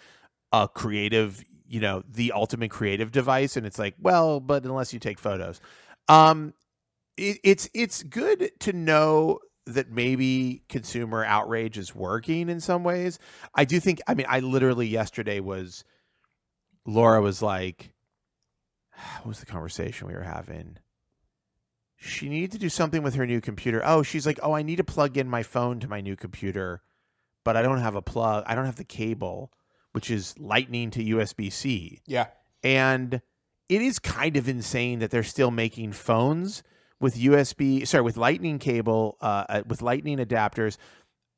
[0.52, 5.00] a creative you know the ultimate creative device and it's like well but unless you
[5.00, 5.62] take photos
[6.10, 6.54] um
[7.18, 13.20] it, it's it's good to know that maybe consumer outrage is working in some ways
[13.56, 15.86] i do think i mean i literally yesterday was
[16.86, 17.92] laura was like
[19.18, 20.78] what was the conversation we were having
[22.04, 23.82] she needed to do something with her new computer.
[23.86, 26.82] Oh, she's like, oh, I need to plug in my phone to my new computer,
[27.44, 28.44] but I don't have a plug.
[28.48, 29.54] I don't have the cable,
[29.92, 32.02] which is lightning to USB C.
[32.08, 32.28] Yeah.
[32.64, 33.22] And
[33.70, 36.64] it is kind of insane that they're still making phones
[37.00, 40.78] with USB, sorry, with lightning cable, uh, uh, with lightning adapters.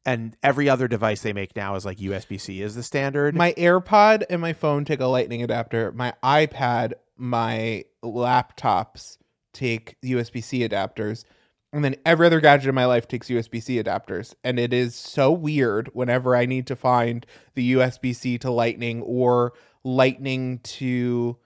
[0.05, 3.35] And every other device they make now is like USB C is the standard.
[3.35, 5.91] My AirPod and my phone take a lightning adapter.
[5.91, 9.17] My iPad, my laptops
[9.53, 11.23] take USB C adapters.
[11.71, 14.35] And then every other gadget in my life takes USB C adapters.
[14.43, 19.01] And it is so weird whenever I need to find the USB C to lightning
[19.01, 19.53] or
[19.83, 21.37] lightning to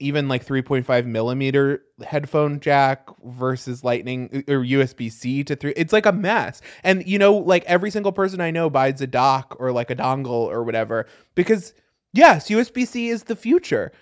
[0.00, 5.72] even like 3.5 millimeter headphone jack versus lightning uh, or USB C to three.
[5.76, 6.60] It's like a mess.
[6.82, 9.96] And you know, like every single person I know buys a dock or like a
[9.96, 11.74] dongle or whatever because
[12.12, 13.92] yes, USB C is the future.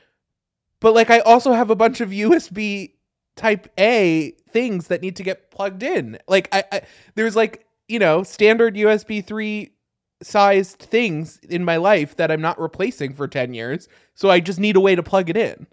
[0.82, 2.94] But like I also have a bunch of USB
[3.36, 6.18] type A things that need to get plugged in.
[6.26, 6.82] Like I, I
[7.14, 9.72] there's like, you know, standard USB 3
[10.22, 13.88] sized things in my life that I'm not replacing for 10 years.
[14.14, 15.68] So I just need a way to plug it in.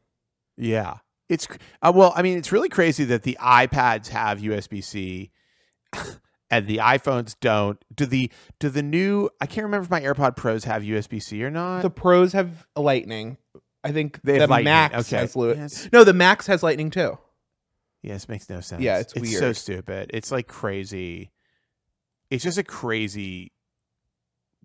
[0.58, 0.98] Yeah.
[1.28, 1.48] It's
[1.82, 5.32] uh, well, I mean, it's really crazy that the iPads have USB C
[6.52, 7.84] and the iPhones don't.
[7.96, 11.44] Do the do the new I can't remember if my AirPod Pros have USB C
[11.44, 11.82] or not.
[11.82, 13.38] The pros have lightning.
[13.84, 14.66] I think They the have lightning.
[14.66, 15.18] Max Okay.
[15.22, 15.88] has lu- Yes.
[15.94, 17.18] No, the Max has lightning too.
[18.02, 18.82] Yes, makes no sense.
[18.82, 19.56] Yeah, it's so weird.
[19.58, 20.12] stupid.
[20.14, 21.32] It's like crazy.
[22.30, 23.52] It's just a crazy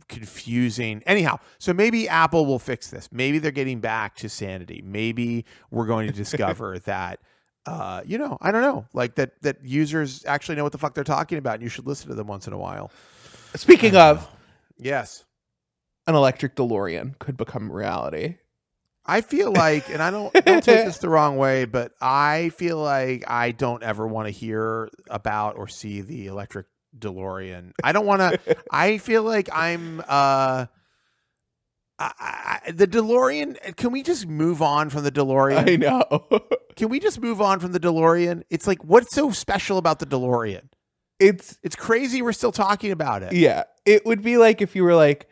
[0.08, 1.02] confusing.
[1.06, 3.08] Anyhow, so maybe Apple will fix this.
[3.12, 4.82] Maybe they're getting back to sanity.
[4.84, 7.20] Maybe we're going to discover that
[7.66, 10.94] uh, you know, I don't know, like that that users actually know what the fuck
[10.94, 12.90] they're talking about and you should listen to them once in a while.
[13.54, 14.28] Speaking of,
[14.76, 15.24] Yes.
[16.06, 18.36] an electric DeLorean could become reality.
[19.06, 22.78] I feel like, and I don't don't take this the wrong way, but I feel
[22.78, 26.66] like I don't ever want to hear about or see the electric
[26.98, 27.72] DeLorean.
[27.82, 28.56] I don't want to.
[28.70, 30.66] I feel like I'm uh,
[31.98, 33.76] I, I, the DeLorean.
[33.76, 35.68] Can we just move on from the DeLorean?
[35.70, 36.26] I know.
[36.76, 38.42] Can we just move on from the DeLorean?
[38.50, 40.62] It's like, what's so special about the DeLorean?
[41.20, 42.22] it's It's crazy.
[42.22, 43.32] We're still talking about it.
[43.32, 43.64] yeah.
[43.86, 45.28] It would be like if you were like,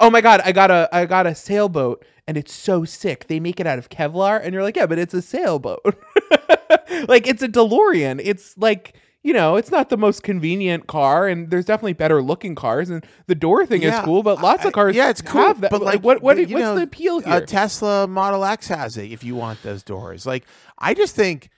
[0.00, 3.26] "Oh my god, I got a I got a sailboat and it's so sick.
[3.28, 5.82] They make it out of Kevlar." And you're like, "Yeah, but it's a sailboat."
[7.08, 8.20] like it's a DeLorean.
[8.22, 12.54] It's like you know, it's not the most convenient car, and there's definitely better looking
[12.54, 15.22] cars, and the door thing Yeah, is cool, but lots I- of cars, yeah, it's
[15.22, 15.70] cool, have that.
[15.70, 17.38] but, like, what what but, what's know, the appeal here?
[17.38, 20.26] A Tesla Model X has it if you want those doors.
[20.26, 20.44] Like
[20.78, 21.48] I just think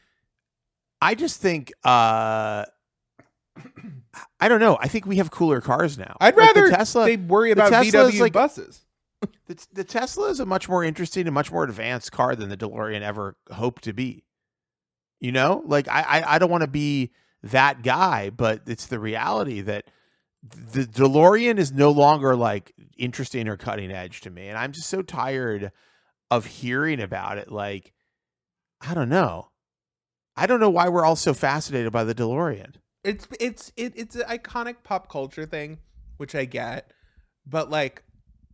[1.03, 2.67] I just think uh
[4.41, 4.77] I don't know.
[4.81, 6.17] I think we have cooler cars now.
[6.21, 8.83] I'd Like, the rather Tesla they worry the about Tesla VW like- buses.
[9.47, 12.57] the, the Tesla is a much more interesting and much more advanced car than the
[12.57, 14.25] DeLorean ever hoped to be.
[15.21, 17.13] You know, like I I, I don't want to be
[17.43, 19.87] that guy, but it's the reality that
[20.43, 24.91] the DeLorean is no longer like interesting or cutting edge to me, and I'm just
[24.91, 25.73] so tired
[26.31, 27.51] of hearing about it.
[27.51, 27.95] Like
[28.83, 29.49] I don't know,
[30.37, 32.75] I don't know why we're all so fascinated by the DeLorean.
[33.07, 35.79] It's it's it, it's an iconic pop culture thing,
[36.17, 36.91] which I get,
[37.47, 38.03] but like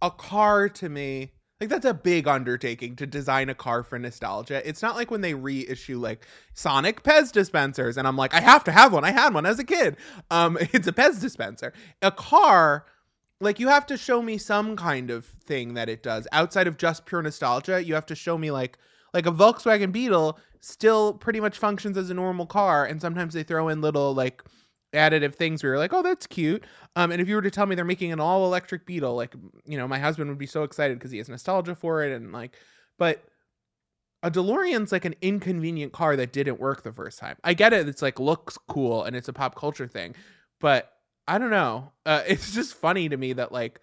[0.03, 4.67] a car to me, like that's a big undertaking to design a car for nostalgia.
[4.69, 8.65] It's not like when they reissue like Sonic Pez dispensers, and I'm like, I have
[8.65, 9.05] to have one.
[9.05, 9.97] I had one as a kid.
[10.31, 11.73] Um, it's a Pez dispenser.
[12.03, 12.85] A car.
[13.41, 16.77] Like you have to show me some kind of thing that it does outside of
[16.77, 17.83] just pure nostalgia.
[17.83, 18.77] You have to show me like
[19.15, 23.43] like a Volkswagen Beetle still pretty much functions as a normal car, and sometimes they
[23.43, 24.43] throw in little like
[24.95, 26.65] additive things where you're like, oh, that's cute.
[26.97, 29.35] Um, and if you were to tell me they're making an all electric Beetle, like
[29.67, 32.33] you know, my husband would be so excited because he has nostalgia for it, and
[32.33, 32.57] like,
[32.99, 33.25] but
[34.23, 37.37] a DeLorean's like an inconvenient car that didn't work the first time.
[37.43, 40.15] I get it; it's like looks cool and it's a pop culture thing,
[40.61, 40.93] but
[41.27, 41.91] I don't know.
[42.07, 43.81] Uh, it's just funny to me that like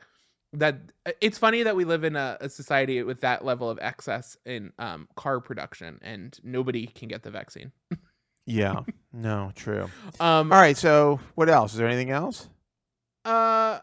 [0.53, 0.79] that
[1.21, 4.73] it's funny that we live in a, a society with that level of excess in
[4.79, 7.71] um, car production and nobody can get the vaccine.
[8.45, 8.81] Yeah,
[9.13, 9.89] no, true.
[10.19, 11.73] Um, All right, so what else?
[11.73, 12.49] Is there anything else?
[13.25, 13.79] uh,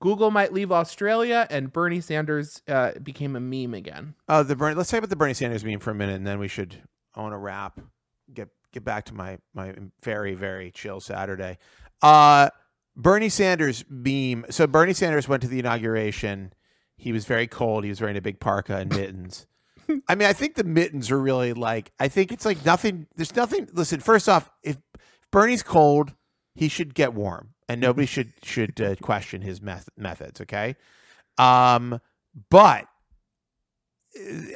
[0.00, 4.14] Google might leave Australia and Bernie Sanders uh, became a meme again.
[4.28, 4.74] Oh, the Bernie.
[4.74, 6.82] Let's talk about the Bernie Sanders meme for a minute, and then we should.
[7.14, 7.80] I a wrap.
[8.32, 11.58] Get get back to my my very very chill Saturday.
[12.02, 12.50] Uh,
[12.96, 14.44] Bernie Sanders beam.
[14.50, 16.52] So Bernie Sanders went to the inauguration.
[16.96, 17.84] He was very cold.
[17.84, 19.46] He was wearing a big parka and mittens.
[20.08, 21.92] I mean, I think the mittens are really like.
[21.98, 23.06] I think it's like nothing.
[23.16, 23.68] There's nothing.
[23.72, 24.78] Listen, first off, if
[25.30, 26.14] Bernie's cold,
[26.54, 30.40] he should get warm, and nobody should should uh, question his meth- methods.
[30.40, 30.76] Okay,
[31.36, 32.00] um,
[32.50, 32.86] but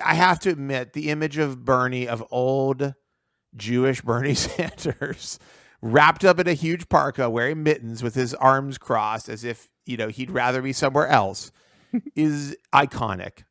[0.05, 2.95] I have to admit the image of Bernie of old
[3.57, 5.39] Jewish Bernie Sanders
[5.81, 9.97] wrapped up in a huge parka wearing mittens with his arms crossed as if, you
[9.97, 11.53] know, he'd rather be somewhere else
[12.17, 13.45] is iconic.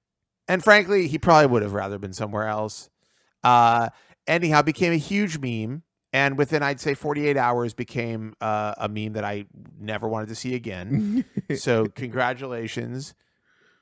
[0.48, 2.90] And frankly, he probably would have rather been somewhere else.
[3.44, 3.90] Uh
[4.28, 9.14] anyhow, became a huge meme and within I'd say 48 hours became uh, a meme
[9.14, 9.46] that I
[9.80, 11.26] never wanted to see again.
[11.56, 13.14] so congratulations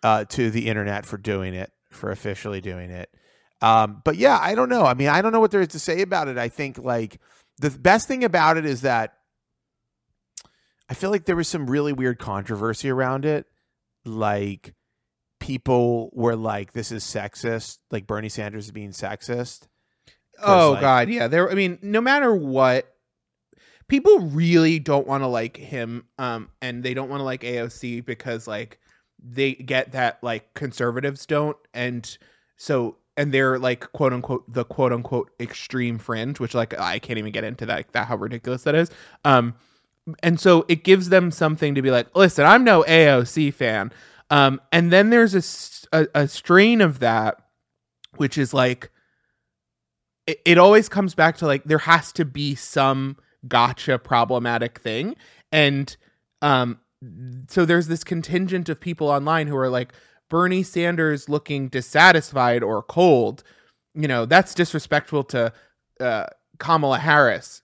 [0.03, 3.09] uh, to the internet for doing it, for officially doing it.
[3.61, 4.85] Um, but yeah, I don't know.
[4.85, 6.37] I mean, I don't know what there is to say about it.
[6.37, 7.19] I think like
[7.57, 9.13] the best thing about it is that
[10.89, 13.45] I feel like there was some really weird controversy around it.
[14.05, 14.75] Like
[15.39, 19.67] people were like, "This is sexist." Like Bernie Sanders is being sexist.
[20.41, 21.27] Oh like- God, yeah.
[21.27, 21.49] There.
[21.49, 22.93] I mean, no matter what,
[23.87, 28.05] people really don't want to like him, um, and they don't want to like AOC
[28.05, 28.79] because like
[29.17, 32.17] they get that like conservatives don't, and
[32.57, 37.17] so and they're like quote unquote the quote unquote extreme fringe, which like I can't
[37.19, 38.89] even get into that that how ridiculous that is.
[39.23, 39.55] Um,
[40.21, 43.91] and so it gives them something to be like, listen, I'm no AOC fan.
[44.29, 47.41] Um, and then there's a a strain of that,
[48.17, 48.91] which is like,
[50.27, 55.15] it, it always comes back to like, there has to be some gotcha problematic thing.
[55.51, 55.95] And
[56.41, 56.79] um,
[57.47, 59.93] so there's this contingent of people online who are like,
[60.29, 63.43] Bernie Sanders looking dissatisfied or cold,
[63.93, 65.53] you know, that's disrespectful to
[65.99, 66.25] uh,
[66.59, 67.61] Kamala Harris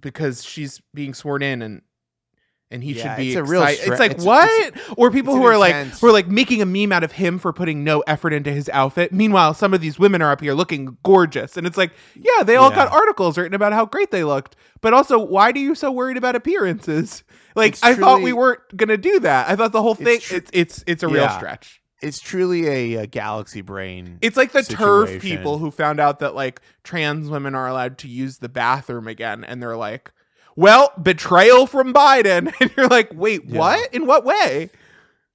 [0.00, 1.82] because she's being sworn in and
[2.72, 5.44] and he Yeah, should be it's a real it's like it's- what or people who
[5.44, 8.00] are like intense- who are like making a meme out of him for putting no
[8.06, 11.66] effort into his outfit meanwhile some of these women are up here looking gorgeous and
[11.66, 12.76] it's like yeah they all Yeah.
[12.76, 16.16] got articles written about how great they looked but also why do you so worried
[16.16, 17.22] about appearances
[17.54, 20.20] like It's i thought we weren't gonna do that i thought the whole It's thing
[20.20, 21.36] tr- it's it's it's a real Yeah.
[21.36, 24.18] stretch It's truly a, a galaxy brain.
[24.22, 28.08] it's like the TERF people who found out that like trans women are allowed to
[28.08, 30.10] use the bathroom again and they're like
[30.56, 33.58] well betrayal from biden and you're like wait Yeah.
[33.58, 34.70] what in what way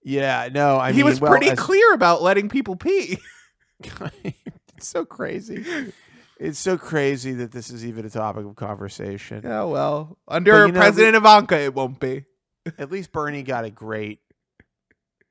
[0.03, 3.17] yeah, no, I he mean, was well, pretty as- clear about letting people pee
[3.83, 5.65] it's so crazy.
[6.39, 9.41] It's so crazy that this is even a topic of conversation.
[9.43, 12.23] yeah well under But, you know, president ivanka it won't be
[12.77, 14.19] At least Bernie got a great,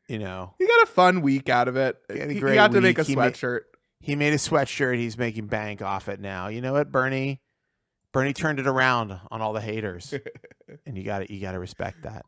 [0.09, 2.99] you know, he got a fun week out of it He he, got to make
[2.99, 3.09] a week.
[3.09, 3.61] He sweatshirt
[4.01, 4.99] he made a sweatshirt.
[4.99, 6.49] He's making bank off it now.
[6.49, 7.41] You know what, Bernie?
[8.17, 10.15] Bernie turned it around on all the haters,
[10.87, 12.25] and you got to you got to respect that.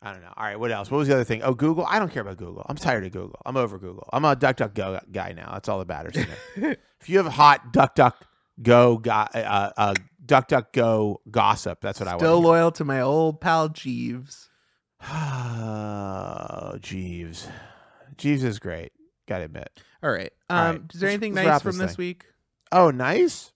[0.00, 0.32] I don't know.
[0.36, 0.92] All right, what else?
[0.92, 1.42] What was the other thing?
[1.42, 1.84] Oh, Google.
[1.88, 2.64] I don't care about Google.
[2.68, 3.40] I'm tired of Google.
[3.44, 4.08] I'm over Google.
[4.12, 5.50] I'm a DuckDuckGo guy now.
[5.54, 6.26] That's all that matters to
[7.00, 9.94] if you have a hot DuckDuckGo guy, uh, uh,
[10.24, 12.20] DuckDuckGo gossip, that's what I want.
[12.20, 14.48] Still loyal to my old pal Jeeves.
[15.02, 17.48] Oh, Jeeves.
[18.16, 18.92] Jeeves is great.
[19.26, 19.68] Gotta admit.
[20.00, 20.32] All right.
[20.48, 22.04] Um, right, is there let's- anything let's nice from this this thing.
[22.04, 22.24] week?
[22.70, 23.52] Oh, nice.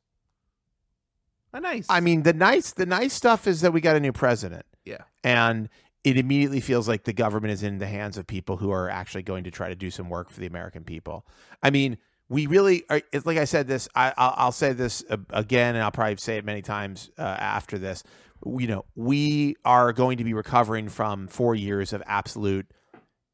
[1.52, 1.86] A nice.
[1.88, 4.64] I mean, the nice the nice stuff is that we got a new president.
[4.84, 5.02] yeah.
[5.22, 5.68] and
[6.04, 9.22] it immediately feels like the government is in the hands of people who are actually
[9.22, 11.24] going to try to do some work for the American people.
[11.62, 11.96] I mean,
[12.28, 13.00] we really are.
[13.12, 13.88] It's like I said this.
[13.94, 17.78] I, I'll, I'll say this again, and I'll probably say it many times uh, after
[17.78, 18.02] this.
[18.44, 22.66] You know, we are going to be recovering from four years of absolute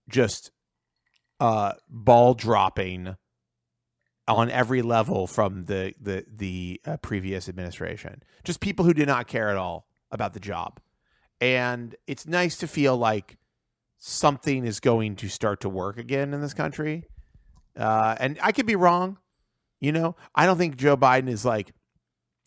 [0.08, 0.50] just
[1.40, 3.16] uh, ball dropping
[4.28, 8.22] on every level from the the the uh, previous administration.
[8.44, 10.78] Just people who did not care at all about the job
[11.40, 13.36] and it's nice to feel like
[13.98, 17.04] something is going to start to work again in this country.
[17.76, 19.18] Uh, and I could be wrong,
[19.80, 20.16] you know.
[20.34, 21.72] I don't think Joe Biden is like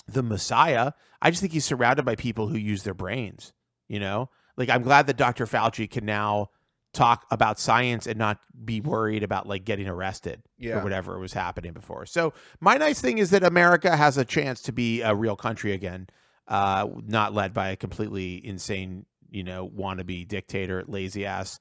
[0.07, 0.91] the messiah.
[1.21, 3.53] I just think he's surrounded by people who use their brains.
[3.87, 5.45] You know, like I'm glad that Dr.
[5.45, 6.49] Fauci can now
[6.93, 10.79] talk about science and not be worried about like getting arrested Yeah.
[10.79, 12.05] or whatever was happening before.
[12.05, 15.71] So my nice thing is that America has a chance to be a real country
[15.71, 16.07] again,
[16.47, 21.59] uh, not led by a completely insane, you know, wannabe dictator, lazy ass,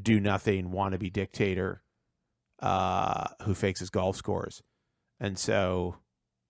[0.00, 1.82] do nothing wannabe dictator,
[2.60, 4.62] uh, who fakes his golf scores.
[5.18, 5.96] And so,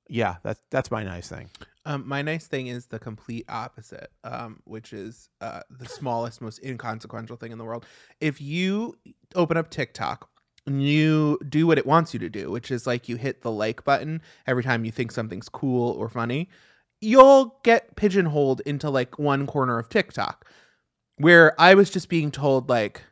[0.08, 1.48] yeah, that's that's my nice thing.
[1.84, 6.62] Um, my nice thing is the complete opposite, um, which is uh, the smallest, most
[6.64, 7.86] inconsequential thing in the world.
[8.20, 8.96] If you
[9.34, 10.28] open up TikTok
[10.66, 13.50] and you do what it wants you to do, which is like you hit the
[13.50, 16.48] like button every time you think something's cool or funny,
[17.00, 20.46] you'll get pigeonholed into like one corner of TikTok
[21.16, 23.02] where I was just being told, like,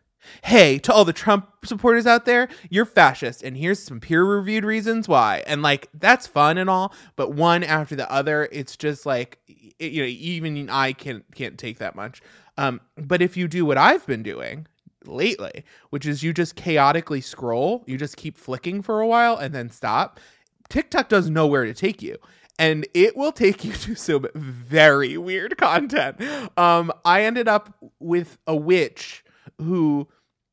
[0.42, 4.64] hey, to all the Trump supporters out there, you're fascist, and here's some peer reviewed
[4.64, 5.42] reasons why.
[5.46, 9.38] And like, that's fun and all, but one after the other, it's just like,
[9.78, 12.22] it, you know, even I can't can't take that much.
[12.58, 14.66] Um, but if you do what I've been doing
[15.06, 19.54] lately, which is you just chaotically scroll, you just keep flicking for a while and
[19.54, 20.20] then stop.
[20.68, 22.16] TikTok does know where to take you.
[22.58, 26.20] And it will take you to some very weird content.
[26.58, 29.24] Um, I ended up with a witch
[29.60, 30.08] who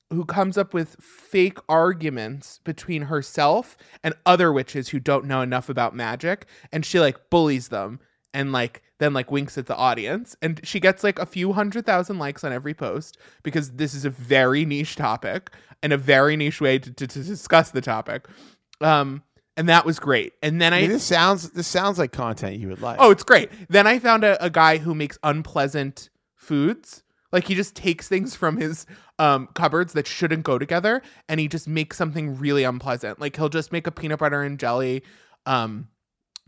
[0.10, 5.68] who comes up with fake arguments between herself and other witches who don't know enough
[5.70, 8.00] about magic and she like bullies them
[8.34, 11.86] and like then like winks at the audience and she gets like a few hundred
[11.86, 15.52] thousand likes on every post because this is a very niche topic
[15.84, 18.28] and a very niche way to, to, to discuss the topic
[18.82, 19.22] um
[19.58, 22.58] and that was great and then I i mean, this sounds this sounds like content
[22.58, 22.98] you would like.
[23.00, 23.50] Oh, it's great.
[23.70, 27.04] Then I found a, a guy who makes unpleasant foods.
[27.32, 28.86] Like he just takes things from his
[29.20, 33.20] um, cupboards that shouldn't go together, and he just makes something really unpleasant.
[33.20, 35.04] Like he'll just make a peanut butter and jelly,
[35.46, 35.90] um,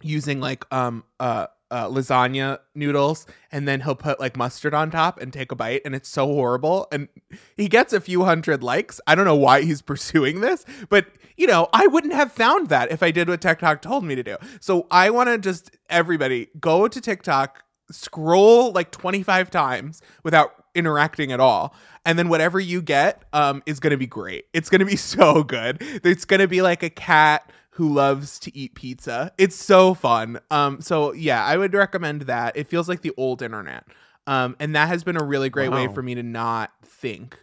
[0.02, 5.20] using like um uh, uh lasagna noodles, and then he'll put like mustard on top
[5.20, 6.88] and take a bite, and it's so horrible.
[6.92, 7.10] And
[7.58, 9.02] he gets a few hundred likes.
[9.06, 12.92] I don't know why he's pursuing this, but you know, I wouldn't have found that
[12.92, 14.36] if I did what TikTok told me to do.
[14.60, 21.32] So I want to just everybody go to TikTok, scroll like 25 times without interacting
[21.32, 21.76] at all.
[22.06, 24.46] And then whatever you get um, is going to be great.
[24.54, 25.78] It's going to be so good.
[25.82, 29.32] It's going to be like a cat who loves to eat pizza.
[29.38, 30.40] It's so fun.
[30.50, 32.58] Um, so yeah, I would recommend that.
[32.58, 33.86] It feels like the old internet.
[34.28, 37.38] Um, and that has been a really great way for me to not think.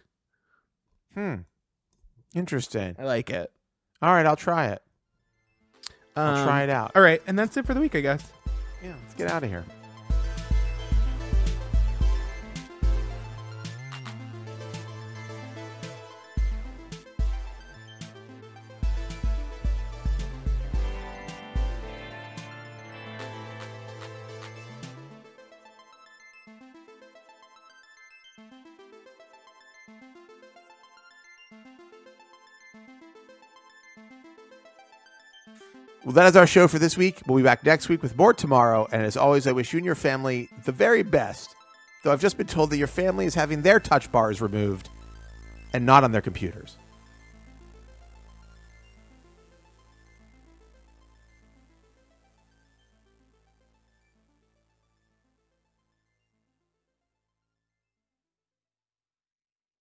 [1.13, 1.35] Hmm.
[2.35, 2.95] Interesting.
[2.99, 3.51] I like it.
[4.01, 4.81] All right, I'll try it.
[6.15, 6.91] I'll Um, try it out.
[6.95, 8.31] All right, and that's it for the week, I guess.
[8.83, 9.65] Yeah, let's get out of here.
[36.07, 37.21] Well, that is our show for this week.
[37.27, 38.87] We'll be back next week with more tomorrow.
[38.93, 41.53] And as always, I wish you and your family the very best.
[42.01, 44.87] Though I've just been told that your family is having their touch bars removed
[45.73, 46.77] and not on their computers.